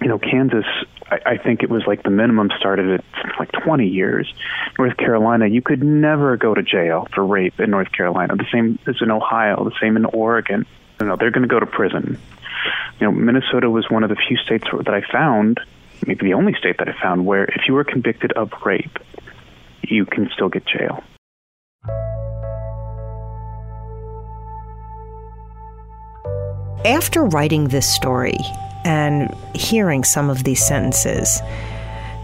You 0.01 0.07
know, 0.07 0.19
Kansas 0.19 0.65
I, 1.09 1.19
I 1.25 1.37
think 1.37 1.63
it 1.63 1.69
was 1.69 1.83
like 1.87 2.03
the 2.03 2.09
minimum 2.09 2.49
started 2.57 2.99
at 2.99 3.39
like 3.39 3.51
20 3.51 3.87
years. 3.87 4.31
North 4.77 4.97
Carolina, 4.97 5.47
you 5.47 5.61
could 5.61 5.83
never 5.83 6.37
go 6.37 6.53
to 6.53 6.61
jail 6.61 7.07
for 7.13 7.25
rape 7.25 7.59
in 7.59 7.69
North 7.71 7.91
Carolina. 7.91 8.35
The 8.35 8.47
same 8.51 8.79
as 8.87 8.95
in 9.01 9.11
Ohio, 9.11 9.63
the 9.63 9.75
same 9.81 9.97
in 9.97 10.05
Oregon. 10.05 10.65
You 10.99 11.07
know, 11.07 11.15
they're 11.15 11.31
going 11.31 11.47
to 11.47 11.53
go 11.53 11.59
to 11.59 11.65
prison. 11.65 12.19
You 12.99 13.07
know, 13.07 13.11
Minnesota 13.11 13.69
was 13.69 13.89
one 13.89 14.03
of 14.03 14.09
the 14.09 14.15
few 14.15 14.37
states 14.37 14.65
that 14.71 14.93
I 14.93 15.01
found, 15.11 15.59
maybe 16.05 16.25
the 16.25 16.33
only 16.33 16.53
state 16.53 16.77
that 16.79 16.89
I 16.89 16.99
found, 16.99 17.25
where 17.25 17.45
if 17.45 17.67
you 17.67 17.73
were 17.73 17.83
convicted 17.83 18.31
of 18.33 18.51
rape, 18.65 18.97
you 19.83 20.05
can 20.05 20.29
still 20.33 20.49
get 20.49 20.65
jail. 20.65 21.03
After 26.85 27.25
writing 27.25 27.67
this 27.67 27.93
story, 27.93 28.37
and 28.87 29.35
hearing 29.53 30.05
some 30.05 30.29
of 30.29 30.45
these 30.45 30.65
sentences, 30.65 31.41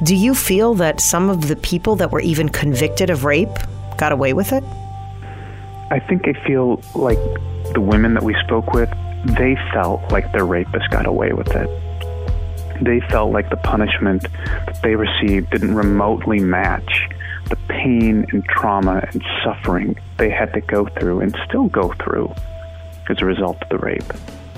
do 0.02 0.16
you 0.16 0.34
feel 0.34 0.74
that 0.76 1.02
some 1.02 1.30
of 1.30 1.50
the 1.50 1.58
people 1.58 1.98
that 1.98 2.10
were 2.10 2.22
even 2.22 2.48
convicted 2.48 3.10
of 3.10 3.26
rape 3.26 3.54
got 3.98 4.14
away 4.14 4.32
with 4.32 4.54
it? 4.54 4.64
I 5.92 6.00
think 6.00 6.26
I 6.26 6.34
feel 6.48 6.82
like 6.96 7.20
the 7.74 7.82
women 7.82 8.14
that 8.14 8.24
we 8.24 8.34
spoke 8.46 8.72
with, 8.74 8.90
they 9.26 9.58
felt 9.74 10.10
like 10.10 10.32
their 10.32 10.46
rapist 10.46 10.90
got 10.90 11.06
away 11.06 11.34
with 11.34 11.54
it. 11.54 11.70
They 12.82 13.02
felt 13.10 13.34
like 13.34 13.50
the 13.50 13.58
punishment 13.58 14.24
that 14.24 14.80
they 14.82 14.96
received 14.96 15.50
didn't 15.52 15.76
remotely 15.76 16.40
match 16.40 17.10
the 17.50 17.58
pain 17.68 18.26
and 18.32 18.44
trauma 18.46 19.06
and 19.12 19.22
suffering 19.44 19.98
they 20.18 20.30
had 20.30 20.54
to 20.54 20.62
go 20.62 20.88
through 20.98 21.20
and 21.20 21.36
still 21.46 21.68
go 21.68 21.94
through 22.02 22.34
as 23.10 23.22
a 23.22 23.26
result 23.26 23.62
of 23.62 23.68
the 23.68 23.78
rape 23.78 24.14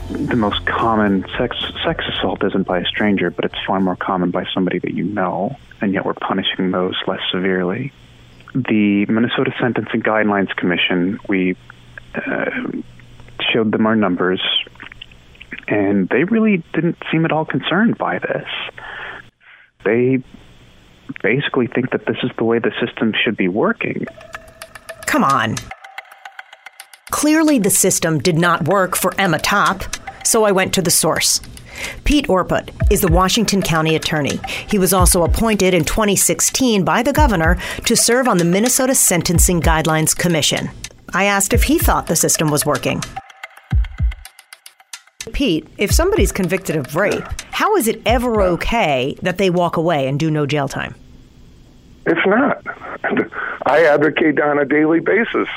the 0.09 0.35
most 0.35 0.65
common 0.65 1.25
sex 1.37 1.57
sex 1.83 2.03
assault 2.07 2.43
isn't 2.43 2.67
by 2.67 2.79
a 2.79 2.85
stranger, 2.85 3.29
but 3.29 3.45
it's 3.45 3.55
far 3.65 3.79
more 3.79 3.95
common 3.95 4.31
by 4.31 4.45
somebody 4.53 4.79
that 4.79 4.93
you 4.93 5.03
know, 5.03 5.55
and 5.81 5.93
yet 5.93 6.05
we're 6.05 6.13
punishing 6.13 6.71
those 6.71 6.95
less 7.07 7.21
severely. 7.31 7.91
The 8.53 9.05
Minnesota 9.07 9.51
Sentencing 9.59 10.01
Guidelines 10.01 10.55
Commission, 10.55 11.19
we 11.27 11.57
uh, 12.15 12.51
showed 13.51 13.71
them 13.71 13.85
our 13.85 13.95
numbers, 13.95 14.41
and 15.67 16.07
they 16.09 16.23
really 16.23 16.63
didn't 16.73 16.97
seem 17.11 17.25
at 17.25 17.31
all 17.31 17.45
concerned 17.45 17.97
by 17.97 18.19
this. 18.19 18.47
They 19.83 20.23
basically 21.21 21.67
think 21.67 21.91
that 21.91 22.05
this 22.05 22.17
is 22.23 22.31
the 22.37 22.43
way 22.43 22.59
the 22.59 22.71
system 22.79 23.13
should 23.23 23.37
be 23.37 23.47
working 23.47 24.05
come 25.15 25.23
on. 25.23 25.55
Clearly, 27.25 27.57
the 27.57 27.71
system 27.71 28.19
did 28.19 28.37
not 28.37 28.67
work 28.67 28.95
for 28.95 29.11
Emma 29.19 29.39
Topp, 29.39 29.83
so 30.23 30.43
I 30.43 30.51
went 30.51 30.75
to 30.75 30.81
the 30.83 30.91
source. 30.91 31.41
Pete 32.03 32.29
Orput 32.29 32.69
is 32.91 33.01
the 33.01 33.07
Washington 33.07 33.63
County 33.63 33.95
Attorney. 33.95 34.39
He 34.69 34.77
was 34.77 34.93
also 34.93 35.23
appointed 35.23 35.73
in 35.73 35.85
2016 35.85 36.85
by 36.85 37.01
the 37.01 37.13
governor 37.13 37.57
to 37.85 37.95
serve 37.95 38.27
on 38.27 38.37
the 38.37 38.45
Minnesota 38.45 38.93
Sentencing 38.93 39.59
Guidelines 39.59 40.15
Commission. 40.15 40.69
I 41.15 41.23
asked 41.23 41.51
if 41.51 41.63
he 41.63 41.79
thought 41.79 42.05
the 42.05 42.15
system 42.15 42.51
was 42.51 42.63
working. 42.63 43.01
Pete, 45.33 45.67
if 45.79 45.91
somebody's 45.91 46.31
convicted 46.31 46.75
of 46.75 46.95
rape, 46.95 47.25
how 47.49 47.75
is 47.75 47.87
it 47.87 48.03
ever 48.05 48.43
okay 48.43 49.17
that 49.23 49.39
they 49.39 49.49
walk 49.49 49.77
away 49.77 50.07
and 50.07 50.19
do 50.19 50.29
no 50.29 50.45
jail 50.45 50.67
time? 50.67 50.93
It's 52.05 52.27
not. 52.27 52.61
I 53.65 53.83
advocate 53.85 54.39
on 54.39 54.59
a 54.59 54.65
daily 54.65 54.99
basis 54.99 55.49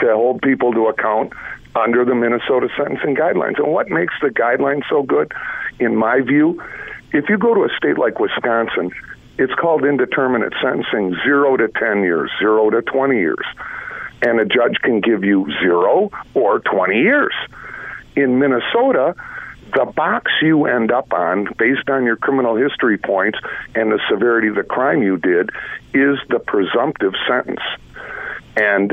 to 0.00 0.14
hold 0.14 0.42
people 0.42 0.72
to 0.72 0.86
account 0.86 1.32
under 1.74 2.04
the 2.04 2.14
Minnesota 2.14 2.68
sentencing 2.76 3.14
guidelines. 3.14 3.58
And 3.58 3.72
what 3.72 3.88
makes 3.88 4.14
the 4.20 4.28
guidelines 4.28 4.82
so 4.88 5.02
good, 5.02 5.32
in 5.78 5.96
my 5.96 6.20
view, 6.20 6.62
if 7.12 7.28
you 7.28 7.38
go 7.38 7.54
to 7.54 7.62
a 7.62 7.68
state 7.76 7.98
like 7.98 8.18
Wisconsin, 8.18 8.90
it's 9.38 9.54
called 9.54 9.84
indeterminate 9.84 10.52
sentencing, 10.60 11.16
zero 11.24 11.56
to 11.56 11.68
10 11.68 12.02
years, 12.02 12.30
zero 12.38 12.70
to 12.70 12.82
20 12.82 13.16
years. 13.16 13.44
And 14.20 14.40
a 14.40 14.44
judge 14.44 14.78
can 14.82 15.00
give 15.00 15.22
you 15.22 15.46
zero 15.62 16.10
or 16.34 16.58
20 16.58 16.96
years. 16.96 17.32
In 18.16 18.40
Minnesota, 18.40 19.14
the 19.74 19.84
box 19.84 20.32
you 20.42 20.66
end 20.66 20.90
up 20.90 21.12
on, 21.12 21.48
based 21.56 21.88
on 21.88 22.04
your 22.04 22.16
criminal 22.16 22.56
history 22.56 22.98
points 22.98 23.38
and 23.74 23.92
the 23.92 24.00
severity 24.10 24.48
of 24.48 24.56
the 24.56 24.64
crime 24.64 25.02
you 25.02 25.18
did, 25.18 25.50
is 25.94 26.18
the 26.28 26.40
presumptive 26.40 27.12
sentence. 27.28 27.60
And 28.60 28.92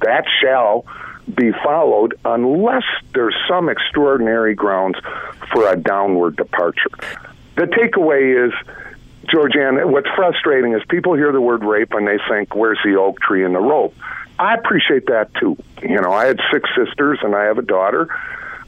that 0.00 0.24
shall 0.40 0.86
be 1.34 1.52
followed 1.64 2.18
unless 2.24 2.84
there's 3.14 3.36
some 3.48 3.68
extraordinary 3.68 4.54
grounds 4.54 4.96
for 5.52 5.70
a 5.70 5.76
downward 5.76 6.36
departure. 6.36 6.90
The 7.56 7.64
takeaway 7.64 8.46
is, 8.46 8.52
Jordana, 9.26 9.88
what's 9.88 10.08
frustrating 10.16 10.72
is 10.74 10.82
people 10.88 11.14
hear 11.14 11.32
the 11.32 11.40
word 11.40 11.64
rape 11.64 11.92
and 11.92 12.06
they 12.06 12.18
think, 12.28 12.54
where's 12.54 12.78
the 12.84 12.96
oak 12.96 13.20
tree 13.20 13.44
and 13.44 13.54
the 13.54 13.60
rope? 13.60 13.94
I 14.38 14.54
appreciate 14.54 15.06
that 15.06 15.34
too. 15.34 15.56
You 15.82 16.00
know, 16.00 16.12
I 16.12 16.26
had 16.26 16.40
six 16.52 16.68
sisters 16.76 17.18
and 17.22 17.34
I 17.34 17.44
have 17.44 17.58
a 17.58 17.62
daughter. 17.62 18.08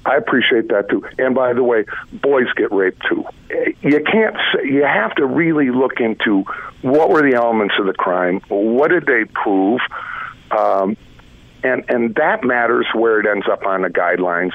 I 0.06 0.16
appreciate 0.16 0.68
that 0.68 0.90
too. 0.90 1.04
And 1.18 1.34
by 1.34 1.54
the 1.54 1.64
way, 1.64 1.86
boys 2.12 2.52
get 2.56 2.70
raped 2.70 3.02
too. 3.08 3.24
You 3.80 4.04
can't 4.04 4.36
say, 4.52 4.68
you 4.68 4.84
have 4.84 5.14
to 5.16 5.26
really 5.26 5.70
look 5.70 5.98
into 5.98 6.44
what 6.82 7.08
were 7.08 7.28
the 7.28 7.36
elements 7.36 7.74
of 7.78 7.86
the 7.86 7.94
crime, 7.94 8.40
what 8.48 8.88
did 8.88 9.06
they 9.06 9.24
prove, 9.24 9.80
um, 10.56 10.96
and 11.62 11.84
and 11.88 12.14
that 12.16 12.44
matters 12.44 12.86
where 12.94 13.20
it 13.20 13.26
ends 13.26 13.46
up 13.50 13.64
on 13.66 13.82
the 13.82 13.88
guidelines. 13.88 14.52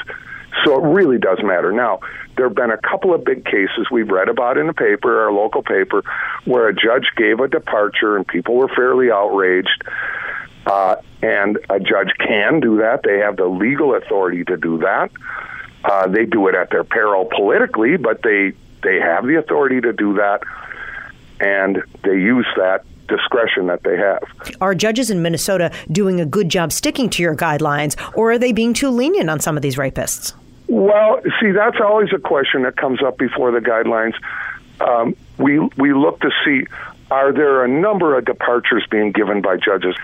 So 0.66 0.84
it 0.84 0.88
really 0.88 1.20
does 1.20 1.40
matter. 1.44 1.72
Now, 1.72 2.00
there 2.36 2.48
have 2.48 2.56
been 2.56 2.72
a 2.72 2.78
couple 2.78 3.14
of 3.14 3.24
big 3.24 3.46
cases 3.46 3.88
we've 3.92 4.10
read 4.10 4.30
about 4.30 4.58
in 4.58 4.68
the 4.68 4.74
paper, 4.74 5.26
our 5.26 5.32
local 5.32 5.62
paper, 5.62 6.04
where 6.46 6.68
a 6.68 6.74
judge 6.74 7.08
gave 7.16 7.40
a 7.40 7.48
departure 7.48 8.18
and 8.18 8.28
people 8.28 8.56
were 8.56 8.68
fairly 8.68 9.12
outraged. 9.12 9.84
Uh, 10.66 10.96
and 11.22 11.60
a 11.70 11.80
judge 11.80 12.12
can 12.20 12.60
do 12.60 12.78
that. 12.78 13.02
They 13.04 13.20
have 13.20 13.38
the 13.38 13.46
legal 13.46 13.96
authority 13.96 14.44
to 14.46 14.58
do 14.58 14.80
that. 14.80 15.12
Uh, 15.84 16.08
they 16.08 16.26
do 16.26 16.48
it 16.48 16.56
at 16.56 16.70
their 16.72 16.84
peril 16.84 17.26
politically, 17.26 17.98
but 17.98 18.22
they 18.24 18.54
they 18.84 19.00
have 19.00 19.26
the 19.26 19.38
authority 19.38 19.82
to 19.82 19.94
do 19.94 20.16
that, 20.16 20.42
and 21.40 21.84
they 22.04 22.16
use 22.16 22.48
that 22.58 22.86
discretion 23.10 23.68
that 23.68 23.84
they 23.84 23.98
have. 23.98 24.24
Are 24.62 24.74
judges 24.74 25.10
in 25.10 25.22
Minnesota 25.22 25.72
doing 25.92 26.22
a 26.22 26.26
good 26.26 26.50
job 26.50 26.72
sticking 26.72 27.10
to 27.12 27.24
your 27.24 27.36
guidelines, 27.36 27.96
or 28.16 28.32
are 28.32 28.38
they 28.38 28.54
being 28.54 28.74
too 28.74 28.90
lenient 28.90 29.30
on 29.30 29.40
some 29.40 29.58
of 29.58 29.62
these 29.62 29.76
rapists? 29.76 30.34
Well, 30.68 31.20
see, 31.42 31.52
that's 31.52 31.78
always 31.84 32.10
a 32.14 32.20
question 32.20 32.62
that 32.64 32.78
comes 32.78 33.02
up 33.04 33.18
before 33.18 33.52
the 33.52 33.60
guidelines. 33.60 34.14
Um, 34.80 35.16
we 35.38 35.60
we 35.78 35.94
look 35.94 36.22
to 36.22 36.30
see 36.46 36.66
are 37.12 37.34
there 37.34 37.66
a 37.66 37.68
number 37.68 38.18
of 38.18 38.26
departures 38.26 38.86
being 38.90 39.12
given 39.12 39.42
by 39.42 39.58
judges. 39.58 39.96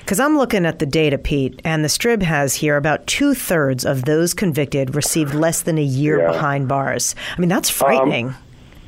Because 0.00 0.20
I'm 0.20 0.38
looking 0.38 0.66
at 0.66 0.78
the 0.78 0.86
data, 0.86 1.18
Pete, 1.18 1.60
and 1.64 1.84
the 1.84 1.88
Strib 1.88 2.22
has 2.22 2.54
here 2.54 2.76
about 2.76 3.06
two 3.06 3.34
thirds 3.34 3.84
of 3.84 4.04
those 4.04 4.34
convicted 4.34 4.94
received 4.94 5.34
less 5.34 5.62
than 5.62 5.78
a 5.78 5.82
year 5.82 6.20
yeah. 6.20 6.32
behind 6.32 6.68
bars. 6.68 7.14
I 7.36 7.40
mean, 7.40 7.48
that's 7.48 7.70
frightening. 7.70 8.28
Um, 8.28 8.36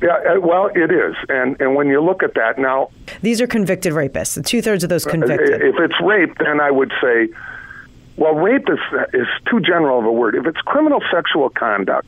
yeah, 0.01 0.35
uh, 0.35 0.39
well, 0.39 0.67
it 0.73 0.91
is, 0.91 1.15
and 1.27 1.59
and 1.59 1.75
when 1.75 1.87
you 1.87 2.01
look 2.01 2.23
at 2.23 2.33
that 2.35 2.57
now, 2.57 2.89
these 3.21 3.41
are 3.41 3.47
convicted 3.47 3.93
rapists. 3.93 4.43
Two 4.45 4.61
thirds 4.61 4.83
of 4.83 4.89
those 4.89 5.05
uh, 5.05 5.11
convicted. 5.11 5.61
If 5.61 5.75
it's 5.77 5.99
rape, 6.01 6.37
then 6.37 6.61
I 6.61 6.71
would 6.71 6.91
say, 7.01 7.29
well, 8.15 8.33
rape 8.33 8.69
is 8.69 8.79
is 9.13 9.27
too 9.49 9.59
general 9.59 9.99
of 9.99 10.05
a 10.05 10.11
word. 10.11 10.35
If 10.35 10.45
it's 10.45 10.61
criminal 10.61 11.01
sexual 11.11 11.49
conduct, 11.49 12.07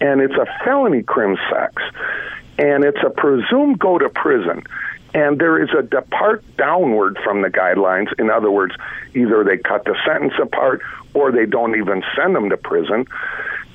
and 0.00 0.22
it's 0.22 0.34
a 0.34 0.46
felony 0.64 1.02
crim 1.02 1.36
sex, 1.50 1.82
and 2.58 2.84
it's 2.84 3.02
a 3.04 3.10
presumed 3.10 3.78
go 3.78 3.98
to 3.98 4.08
prison, 4.08 4.62
and 5.12 5.38
there 5.38 5.62
is 5.62 5.68
a 5.78 5.82
depart 5.82 6.42
downward 6.56 7.18
from 7.22 7.42
the 7.42 7.48
guidelines. 7.48 8.08
In 8.18 8.30
other 8.30 8.50
words, 8.50 8.74
either 9.14 9.44
they 9.44 9.58
cut 9.58 9.84
the 9.84 9.96
sentence 10.06 10.34
apart 10.40 10.80
or 11.12 11.32
they 11.32 11.46
don't 11.46 11.76
even 11.76 12.02
send 12.16 12.34
them 12.34 12.48
to 12.48 12.56
prison, 12.56 13.06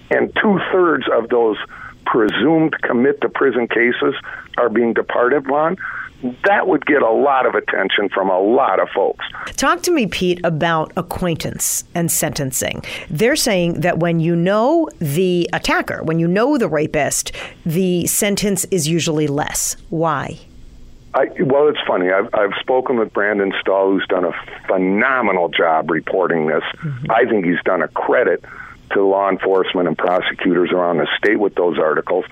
and 0.09 0.35
two 0.41 0.59
thirds 0.71 1.05
of 1.13 1.29
those 1.29 1.57
presumed 2.05 2.81
commit 2.81 3.21
to 3.21 3.29
prison 3.29 3.67
cases 3.67 4.15
are 4.57 4.69
being 4.69 4.93
departed 4.93 5.49
on, 5.49 5.77
that 6.45 6.67
would 6.67 6.85
get 6.85 7.01
a 7.01 7.09
lot 7.09 7.45
of 7.45 7.55
attention 7.55 8.09
from 8.09 8.29
a 8.29 8.39
lot 8.39 8.79
of 8.79 8.89
folks. 8.89 9.25
Talk 9.55 9.81
to 9.83 9.91
me, 9.91 10.07
Pete, 10.07 10.39
about 10.43 10.91
acquaintance 10.95 11.83
and 11.95 12.11
sentencing. 12.11 12.83
They're 13.09 13.35
saying 13.35 13.81
that 13.81 13.99
when 13.99 14.19
you 14.19 14.35
know 14.35 14.89
the 14.99 15.49
attacker, 15.53 16.03
when 16.03 16.19
you 16.19 16.27
know 16.27 16.57
the 16.57 16.67
rapist, 16.67 17.31
the 17.65 18.05
sentence 18.07 18.65
is 18.65 18.87
usually 18.87 19.27
less. 19.27 19.75
Why? 19.89 20.37
I, 21.13 21.25
well, 21.41 21.67
it's 21.67 21.81
funny. 21.85 22.09
I've, 22.09 22.29
I've 22.33 22.53
spoken 22.61 22.97
with 22.97 23.11
Brandon 23.11 23.51
Stahl, 23.59 23.91
who's 23.91 24.07
done 24.07 24.23
a 24.23 24.31
phenomenal 24.67 25.49
job 25.49 25.91
reporting 25.91 26.47
this. 26.47 26.63
Mm-hmm. 26.77 27.11
I 27.11 27.25
think 27.25 27.45
he's 27.45 27.61
done 27.65 27.81
a 27.81 27.89
credit 27.89 28.43
to 28.93 29.03
law 29.03 29.29
enforcement 29.29 29.87
and 29.87 29.97
prosecutors 29.97 30.71
around 30.71 30.97
the 30.97 31.07
state 31.17 31.39
with 31.39 31.55
those 31.55 31.77
articles, 31.77 32.25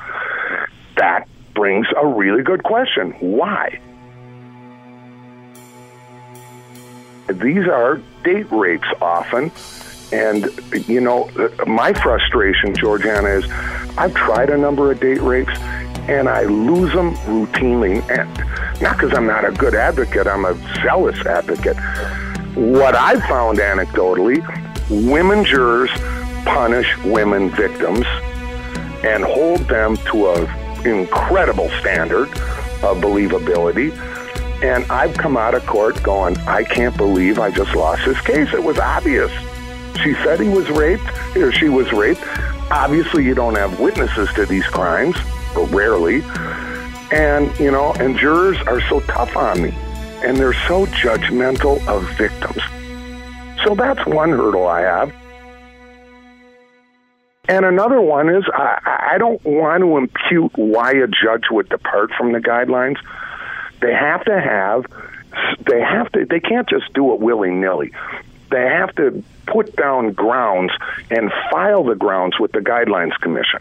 that 0.97 1.27
brings 1.53 1.87
a 1.95 2.05
really 2.05 2.43
good 2.43 2.63
question. 2.63 3.11
Why? 3.19 3.79
These 7.27 7.67
are 7.67 8.01
date 8.23 8.51
rapes 8.51 8.87
often. 9.01 9.51
And, 10.11 10.49
you 10.87 11.01
know, 11.01 11.29
my 11.67 11.93
frustration, 11.93 12.73
Jordana, 12.73 13.43
is 13.43 13.51
I've 13.97 14.15
tried 14.15 14.49
a 14.49 14.57
number 14.57 14.91
of 14.91 14.99
date 14.99 15.21
rapes 15.21 15.53
and 16.09 16.27
I 16.27 16.43
lose 16.43 16.91
them 16.93 17.13
routinely. 17.17 18.01
And 18.09 18.81
not 18.81 18.97
because 18.97 19.13
I'm 19.15 19.27
not 19.27 19.45
a 19.45 19.51
good 19.51 19.75
advocate, 19.75 20.25
I'm 20.25 20.45
a 20.45 20.55
zealous 20.81 21.23
advocate. 21.25 21.77
What 22.55 22.95
I've 22.95 23.21
found 23.25 23.59
anecdotally, 23.59 24.39
women 24.89 25.45
jurors 25.45 25.91
punish 26.49 26.97
women 27.03 27.49
victims 27.51 28.05
and 29.03 29.23
hold 29.23 29.59
them 29.61 29.95
to 30.11 30.29
an 30.33 30.85
incredible 30.85 31.69
standard 31.79 32.27
of 32.83 32.97
believability. 32.97 33.91
And 34.63 34.83
I've 34.91 35.15
come 35.15 35.37
out 35.37 35.53
of 35.53 35.65
court 35.65 36.01
going, 36.03 36.37
I 36.39 36.63
can't 36.63 36.97
believe 36.97 37.39
I 37.39 37.51
just 37.51 37.75
lost 37.75 38.03
this 38.05 38.19
case. 38.21 38.53
It 38.53 38.63
was 38.63 38.77
obvious. 38.77 39.31
She 40.03 40.13
said 40.15 40.39
he 40.39 40.49
was 40.49 40.69
raped, 40.69 41.07
or 41.37 41.51
she 41.51 41.69
was 41.69 41.91
raped. 41.93 42.23
Obviously, 42.71 43.25
you 43.25 43.35
don't 43.35 43.55
have 43.55 43.79
witnesses 43.79 44.29
to 44.33 44.45
these 44.45 44.65
crimes, 44.65 45.15
or 45.55 45.65
rarely. 45.67 46.23
And, 47.11 47.57
you 47.59 47.71
know, 47.71 47.93
and 47.93 48.17
jurors 48.17 48.57
are 48.67 48.81
so 48.89 48.99
tough 49.01 49.35
on 49.35 49.61
me, 49.61 49.73
and 50.23 50.35
they're 50.37 50.53
so 50.67 50.85
judgmental 50.87 51.85
of 51.87 52.03
victims. 52.17 52.61
So 53.63 53.75
that's 53.75 54.05
one 54.05 54.31
hurdle 54.31 54.67
I 54.67 54.81
have. 54.81 55.13
And 57.49 57.65
another 57.65 57.99
one 57.99 58.29
is 58.29 58.43
I, 58.53 59.09
I 59.13 59.17
don't 59.17 59.43
want 59.43 59.81
to 59.81 59.97
impute 59.97 60.55
why 60.55 60.91
a 60.91 61.07
judge 61.07 61.45
would 61.49 61.67
depart 61.67 62.11
from 62.15 62.31
the 62.31 62.39
guidelines. 62.39 62.97
They 63.81 63.91
have 63.91 64.23
to 64.25 64.39
have, 64.39 64.85
they 65.65 65.81
have 65.81 66.11
to, 66.11 66.25
they 66.25 66.39
can't 66.39 66.69
just 66.69 66.93
do 66.93 67.11
it 67.13 67.19
willy 67.19 67.49
nilly. 67.49 67.91
They 68.51 68.61
have 68.61 68.95
to 68.95 69.23
put 69.47 69.75
down 69.75 70.13
grounds 70.13 70.71
and 71.09 71.31
file 71.51 71.83
the 71.83 71.95
grounds 71.95 72.39
with 72.39 72.51
the 72.51 72.59
Guidelines 72.59 73.19
Commission. 73.19 73.59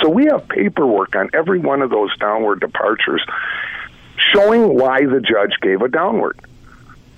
So 0.00 0.08
we 0.08 0.26
have 0.26 0.48
paperwork 0.48 1.16
on 1.16 1.30
every 1.34 1.58
one 1.58 1.82
of 1.82 1.90
those 1.90 2.16
downward 2.18 2.60
departures 2.60 3.24
showing 4.32 4.76
why 4.76 5.06
the 5.06 5.20
judge 5.20 5.54
gave 5.60 5.82
a 5.82 5.88
downward. 5.88 6.38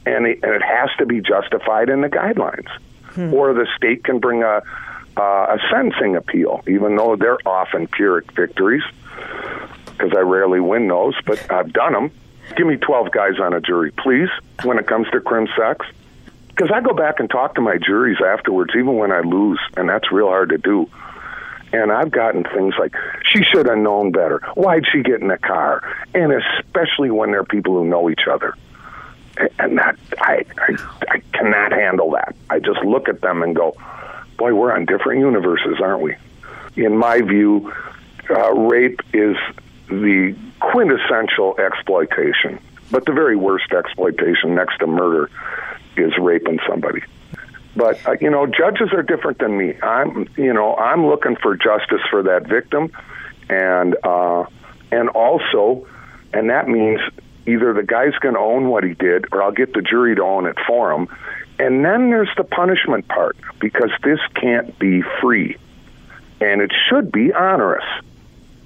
And 0.07 0.27
it, 0.27 0.39
and 0.43 0.55
it 0.55 0.63
has 0.63 0.89
to 0.99 1.05
be 1.05 1.21
justified 1.21 1.91
in 1.91 2.01
the 2.01 2.09
guidelines. 2.09 2.69
Hmm. 3.11 3.35
Or 3.35 3.53
the 3.53 3.67
state 3.77 4.05
can 4.05 4.19
bring 4.19 4.43
a, 4.43 4.63
uh, 5.17 5.57
a 5.57 5.59
sentencing 5.71 6.17
appeal, 6.17 6.63
even 6.69 6.97
though 6.97 7.17
they're 7.17 7.39
often 7.47 7.87
Pyrrhic 7.87 8.33
victories, 8.33 8.83
because 9.87 10.13
I 10.17 10.21
rarely 10.21 10.61
win 10.61 10.89
those, 10.89 11.15
but 11.25 11.51
I've 11.51 11.73
done 11.73 11.93
them. 11.93 12.11
Give 12.57 12.67
me 12.67 12.77
12 12.77 13.11
guys 13.11 13.41
on 13.41 13.55
a 13.55 13.61
jury, 13.61 13.93
please, 13.93 14.29
when 14.63 14.79
it 14.79 14.87
comes 14.87 15.09
to 15.11 15.21
crim 15.21 15.49
sex. 15.57 15.87
Because 16.49 16.71
I 16.71 16.81
go 16.81 16.95
back 16.95 17.21
and 17.21 17.29
talk 17.29 17.55
to 17.57 17.61
my 17.61 17.77
juries 17.77 18.19
afterwards, 18.25 18.73
even 18.75 18.97
when 18.97 19.13
I 19.13 19.21
lose, 19.21 19.61
and 19.77 19.89
that's 19.89 20.11
real 20.13 20.29
hard 20.29 20.51
to 20.51 20.59
do. 20.59 20.89
And 21.73 21.93
I've 21.93 22.11
gotten 22.11 22.45
things 22.45 22.75
like, 22.79 22.95
she 23.31 23.43
should 23.43 23.67
have 23.67 23.79
known 23.79 24.13
better. 24.13 24.41
Why'd 24.55 24.85
she 24.91 25.03
get 25.03 25.21
in 25.21 25.29
the 25.29 25.37
car? 25.37 25.83
And 26.15 26.33
especially 26.33 27.11
when 27.11 27.33
they're 27.33 27.45
people 27.45 27.75
who 27.75 27.85
know 27.85 28.09
each 28.09 28.27
other. 28.31 28.55
And 29.59 29.77
that, 29.77 29.99
I, 30.19 30.45
I, 30.57 30.77
I 31.11 31.19
cannot 31.35 31.73
handle 31.73 32.11
that. 32.13 32.35
I 32.49 32.61
just 32.61 32.83
look 32.85 33.09
at 33.09 33.21
them 33.21 33.43
and 33.43 33.55
go, 33.55 33.77
boy, 34.37 34.55
we're 34.55 34.75
on 34.75 34.87
different 34.87 35.21
universes, 35.21 35.81
aren't 35.81 36.03
we? 36.03 36.17
In 36.77 36.97
my 36.97 37.21
view, 37.21 37.73
uh, 38.31 38.53
rape 38.53 39.01
is 39.13 39.37
the 39.89 40.37
quintessential 40.61 41.59
exploitation, 41.59 42.61
but 42.91 43.05
the 43.07 43.13
very 43.13 43.37
worst 43.37 43.73
exploitation 43.73 44.55
next 44.55 44.79
to 44.79 44.87
murder 44.87 45.31
is 45.97 46.13
raping 46.19 46.59
somebody. 46.69 47.03
But 47.75 48.07
uh, 48.07 48.17
you 48.21 48.31
know, 48.31 48.47
judges 48.47 48.93
are 48.93 49.03
different 49.03 49.39
than 49.39 49.57
me. 49.57 49.75
I'm, 49.83 50.29
you 50.37 50.53
know, 50.53 50.75
I'm 50.77 51.07
looking 51.07 51.37
for 51.37 51.57
justice 51.57 52.01
for 52.11 52.23
that 52.23 52.47
victim, 52.47 52.91
and 53.49 53.97
uh, 54.03 54.47
and 54.91 55.09
also, 55.11 55.87
and 56.33 56.51
that 56.51 56.69
means 56.69 57.01
either 57.47 57.75
the 57.75 57.83
guy's 57.83 58.15
going 58.21 58.35
to 58.35 58.41
own 58.41 58.69
what 58.69 58.83
he 58.83 58.95
did, 58.95 59.27
or 59.31 59.43
I'll 59.43 59.53
get 59.53 59.75
the 59.75 59.83
jury 59.83 60.17
to 60.17 60.23
own 60.23 60.47
it 60.47 60.57
for 60.67 60.91
him. 60.93 61.09
And 61.59 61.85
then 61.85 62.11
there's 62.11 62.29
the 62.37 62.45
punishment 62.45 63.09
part 63.09 63.37
because 63.61 63.91
this 64.05 64.21
can't 64.35 64.79
be 64.79 65.03
free, 65.23 65.57
and 66.41 66.61
it 66.61 66.73
should 66.89 67.11
be 67.11 67.33
onerous. 67.33 67.85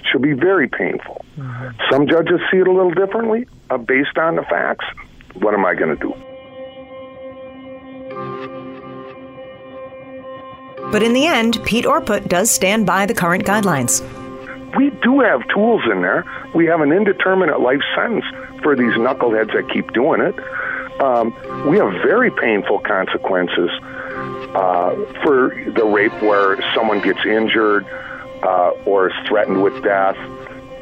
It 0.00 0.06
should 0.10 0.22
be 0.22 0.32
very 0.32 0.68
painful. 0.68 1.24
Mm-hmm. 1.36 1.80
Some 1.90 2.08
judges 2.08 2.40
see 2.50 2.58
it 2.58 2.66
a 2.66 2.72
little 2.72 2.90
differently, 2.90 3.46
uh, 3.70 3.78
based 3.78 4.18
on 4.18 4.36
the 4.36 4.42
facts. 4.42 4.84
What 5.34 5.54
am 5.54 5.64
I 5.64 5.74
going 5.74 5.96
to 5.96 6.02
do? 6.02 6.14
But 10.90 11.04
in 11.04 11.12
the 11.12 11.26
end, 11.26 11.60
Pete 11.64 11.86
Orput 11.86 12.28
does 12.28 12.50
stand 12.50 12.84
by 12.84 13.06
the 13.06 13.14
current 13.14 13.44
guidelines. 13.44 14.02
We 14.76 14.90
do 15.02 15.20
have 15.20 15.46
tools 15.48 15.82
in 15.90 16.02
there. 16.02 16.24
We 16.54 16.66
have 16.66 16.80
an 16.80 16.90
indeterminate 16.90 17.60
life 17.60 17.82
sentence 17.94 18.24
for 18.62 18.74
these 18.74 18.92
knuckleheads 18.94 19.52
that 19.54 19.70
keep 19.72 19.92
doing 19.92 20.20
it. 20.20 20.34
Um, 21.00 21.34
we 21.68 21.78
have 21.78 21.92
very 22.02 22.30
painful 22.30 22.80
consequences 22.80 23.70
uh, 24.54 24.94
for 25.22 25.54
the 25.74 25.84
rape 25.84 26.12
where 26.22 26.60
someone 26.74 27.00
gets 27.00 27.24
injured 27.24 27.86
uh, 28.42 28.70
or 28.84 29.08
is 29.08 29.26
threatened 29.26 29.62
with 29.62 29.82
death. 29.82 30.16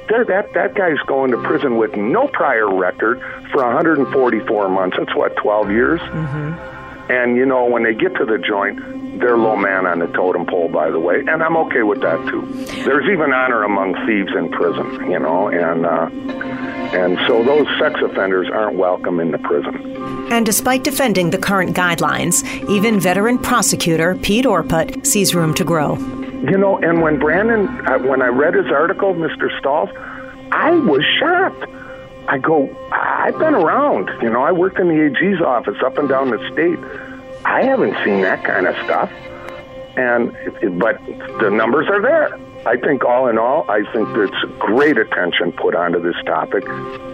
There, 0.08 0.24
that 0.24 0.54
that 0.54 0.74
guy's 0.74 0.98
going 1.06 1.30
to 1.32 1.42
prison 1.42 1.76
with 1.76 1.94
no 1.94 2.28
prior 2.28 2.68
record 2.68 3.20
for 3.52 3.62
144 3.62 4.68
months. 4.68 4.96
That's 4.98 5.14
what 5.14 5.36
12 5.36 5.70
years. 5.70 6.00
Mm-hmm. 6.00 7.12
And 7.12 7.36
you 7.36 7.46
know 7.46 7.66
when 7.66 7.84
they 7.84 7.94
get 7.94 8.14
to 8.16 8.24
the 8.24 8.38
joint, 8.38 8.80
they're 9.20 9.36
low 9.36 9.56
man 9.56 9.86
on 9.86 9.98
the 9.98 10.06
totem 10.08 10.46
pole, 10.46 10.68
by 10.68 10.90
the 10.90 10.98
way, 10.98 11.20
and 11.20 11.42
I'm 11.42 11.56
okay 11.56 11.82
with 11.82 12.00
that 12.02 12.18
too. 12.28 12.42
There's 12.84 13.08
even 13.10 13.32
honor 13.32 13.64
among 13.64 13.94
thieves 14.06 14.32
in 14.36 14.50
prison, 14.50 15.10
you 15.10 15.18
know, 15.18 15.48
and 15.48 15.86
uh, 15.86 16.08
and 16.94 17.18
so 17.26 17.42
those 17.42 17.66
sex 17.78 18.00
offenders 18.02 18.48
aren't 18.50 18.76
welcome 18.76 19.20
in 19.20 19.30
the 19.30 19.38
prison. 19.38 19.96
And 20.32 20.44
despite 20.44 20.84
defending 20.84 21.30
the 21.30 21.38
current 21.38 21.76
guidelines, 21.76 22.44
even 22.68 23.00
veteran 23.00 23.38
prosecutor 23.38 24.14
Pete 24.16 24.46
Orput 24.46 25.06
sees 25.06 25.34
room 25.34 25.54
to 25.54 25.64
grow. 25.64 25.96
You 25.96 26.56
know, 26.56 26.78
and 26.78 27.02
when 27.02 27.18
Brandon, 27.18 27.68
uh, 27.86 27.98
when 27.98 28.22
I 28.22 28.28
read 28.28 28.54
his 28.54 28.66
article, 28.66 29.14
Mr. 29.14 29.56
Stahl's, 29.58 29.90
I 30.52 30.70
was 30.70 31.02
shocked. 31.18 31.70
I 32.28 32.38
go, 32.38 32.68
I've 32.92 33.38
been 33.38 33.54
around. 33.54 34.10
You 34.22 34.30
know, 34.30 34.42
I 34.42 34.52
worked 34.52 34.78
in 34.78 34.88
the 34.88 35.06
AG's 35.06 35.40
office 35.40 35.78
up 35.84 35.98
and 35.98 36.08
down 36.08 36.30
the 36.30 36.38
state 36.52 36.78
I 37.44 37.62
haven't 37.62 37.94
seen 38.04 38.22
that 38.22 38.44
kind 38.44 38.66
of 38.66 38.76
stuff. 38.84 39.10
And 39.96 40.32
but 40.78 41.04
the 41.40 41.50
numbers 41.50 41.88
are 41.88 42.00
there. 42.00 42.38
I 42.66 42.76
think 42.76 43.04
all 43.04 43.28
in 43.28 43.38
all, 43.38 43.68
I 43.70 43.82
think 43.92 44.08
there's 44.08 44.30
great 44.58 44.98
attention 44.98 45.52
put 45.52 45.74
onto 45.74 46.00
this 46.00 46.16
topic. 46.26 46.64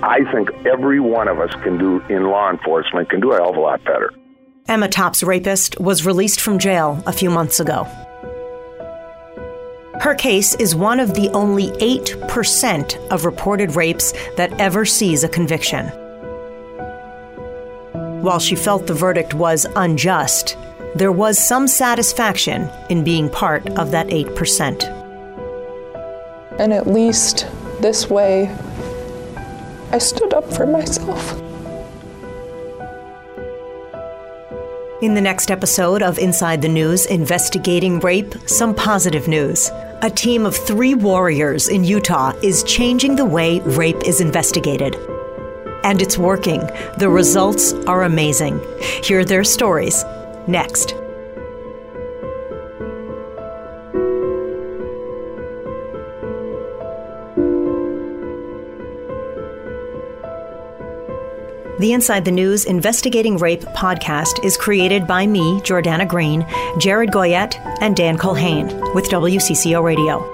I 0.03 0.21
think 0.33 0.51
every 0.67 1.01
one 1.01 1.29
of 1.29 1.39
us 1.39 1.53
can 1.63 1.79
do 1.79 2.01
in 2.09 2.25
law 2.25 2.51
enforcement 2.51 3.11
can 3.11 3.21
do 3.21 3.33
a 3.33 3.37
hell 3.37 3.51
of 3.51 3.57
a 3.57 3.61
lot 3.61 3.85
better. 3.85 4.13
Emma 4.67 4.89
Topp's 4.89 5.23
rapist 5.23 5.79
was 5.79 6.07
released 6.07 6.41
from 6.41 6.59
jail 6.59 7.03
a 7.07 7.13
few 7.13 7.31
months 7.31 7.61
ago. 7.61 7.85
Her 10.01 10.15
case 10.15 10.55
is 10.57 10.75
one 10.75 10.99
of 10.99 11.15
the 11.15 11.29
only 11.31 11.69
8% 11.73 13.11
of 13.11 13.25
reported 13.25 13.77
rapes 13.77 14.13
that 14.37 14.59
ever 14.61 14.85
sees 14.85 15.23
a 15.23 15.29
conviction. 15.29 15.87
While 18.23 18.41
she 18.41 18.57
felt 18.57 18.87
the 18.87 18.95
verdict 18.95 19.35
was 19.35 19.67
unjust, 19.77 20.57
there 20.95 21.13
was 21.13 21.39
some 21.39 21.69
satisfaction 21.69 22.71
in 22.89 23.05
being 23.05 23.29
part 23.29 23.69
of 23.79 23.91
that 23.91 24.09
8%. 24.09 24.94
And 26.59 26.73
at 26.73 26.87
least 26.87 27.47
this 27.81 28.09
way, 28.09 28.55
I 29.91 29.99
stood 29.99 30.33
up 30.35 30.53
for 30.53 30.67
myself. 30.67 31.41
In 35.03 35.15
the 35.15 35.21
next 35.21 35.51
episode 35.51 36.03
of 36.03 36.19
Inside 36.19 36.63
the 36.63 36.69
News, 36.69 37.07
investigating 37.07 38.01
rape, 38.01 38.35
some 38.47 38.75
positive 38.75 39.29
news. 39.29 39.71
A 40.03 40.11
team 40.11 40.47
of 40.47 40.57
three 40.57 40.95
warriors 40.95 41.69
in 41.69 41.85
Utah 41.85 42.33
is 42.43 42.63
changing 42.65 43.17
the 43.17 43.25
way 43.25 43.61
rape 43.61 44.03
is 44.07 44.21
investigated 44.21 44.97
and 45.85 46.01
it's 46.01 46.19
working. 46.19 46.61
The 46.99 47.09
results 47.09 47.75
are 47.87 48.05
amazing. 48.05 48.61
Hear 49.03 49.25
their 49.25 49.45
stories 49.45 50.05
next. 50.47 50.95
The 61.81 61.93
Inside 61.93 62.25
the 62.25 62.31
News 62.31 62.67
Investigating 62.67 63.37
Rape 63.37 63.63
podcast 63.63 64.45
is 64.45 64.57
created 64.57 65.09
by 65.09 65.27
me, 65.27 65.61
Jordana 65.63 66.07
Green, 66.07 66.47
Jared 66.79 67.11
Goyette, 67.11 67.57
and 67.81 67.97
Dan 67.97 68.17
Culhane 68.17 68.95
with 68.95 69.09
WCCO 69.09 69.83
Radio 69.83 70.31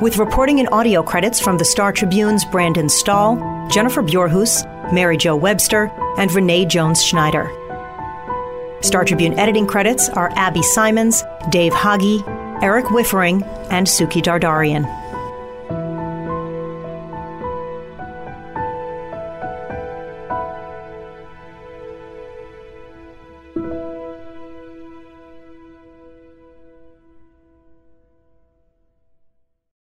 with 0.00 0.16
reporting 0.16 0.60
and 0.60 0.68
audio 0.70 1.02
credits 1.02 1.40
from 1.40 1.58
the 1.58 1.64
Star 1.64 1.92
Tribune's 1.92 2.44
Brandon 2.44 2.88
Stahl, 2.88 3.36
Jennifer 3.68 4.00
Bjorhus, 4.00 4.64
Mary 4.92 5.16
Jo 5.16 5.34
Webster, 5.34 5.90
and 6.16 6.32
Renee 6.32 6.66
Jones 6.66 7.04
Schneider. 7.04 7.50
Star 8.80 9.04
Tribune 9.04 9.36
editing 9.38 9.66
credits 9.66 10.08
are 10.10 10.30
Abby 10.36 10.62
Simons, 10.62 11.24
Dave 11.50 11.74
Hage, 11.74 12.22
Eric 12.62 12.86
Wieffering, 12.86 13.42
and 13.70 13.88
Suki 13.88 14.22
Dardarian. 14.22 14.84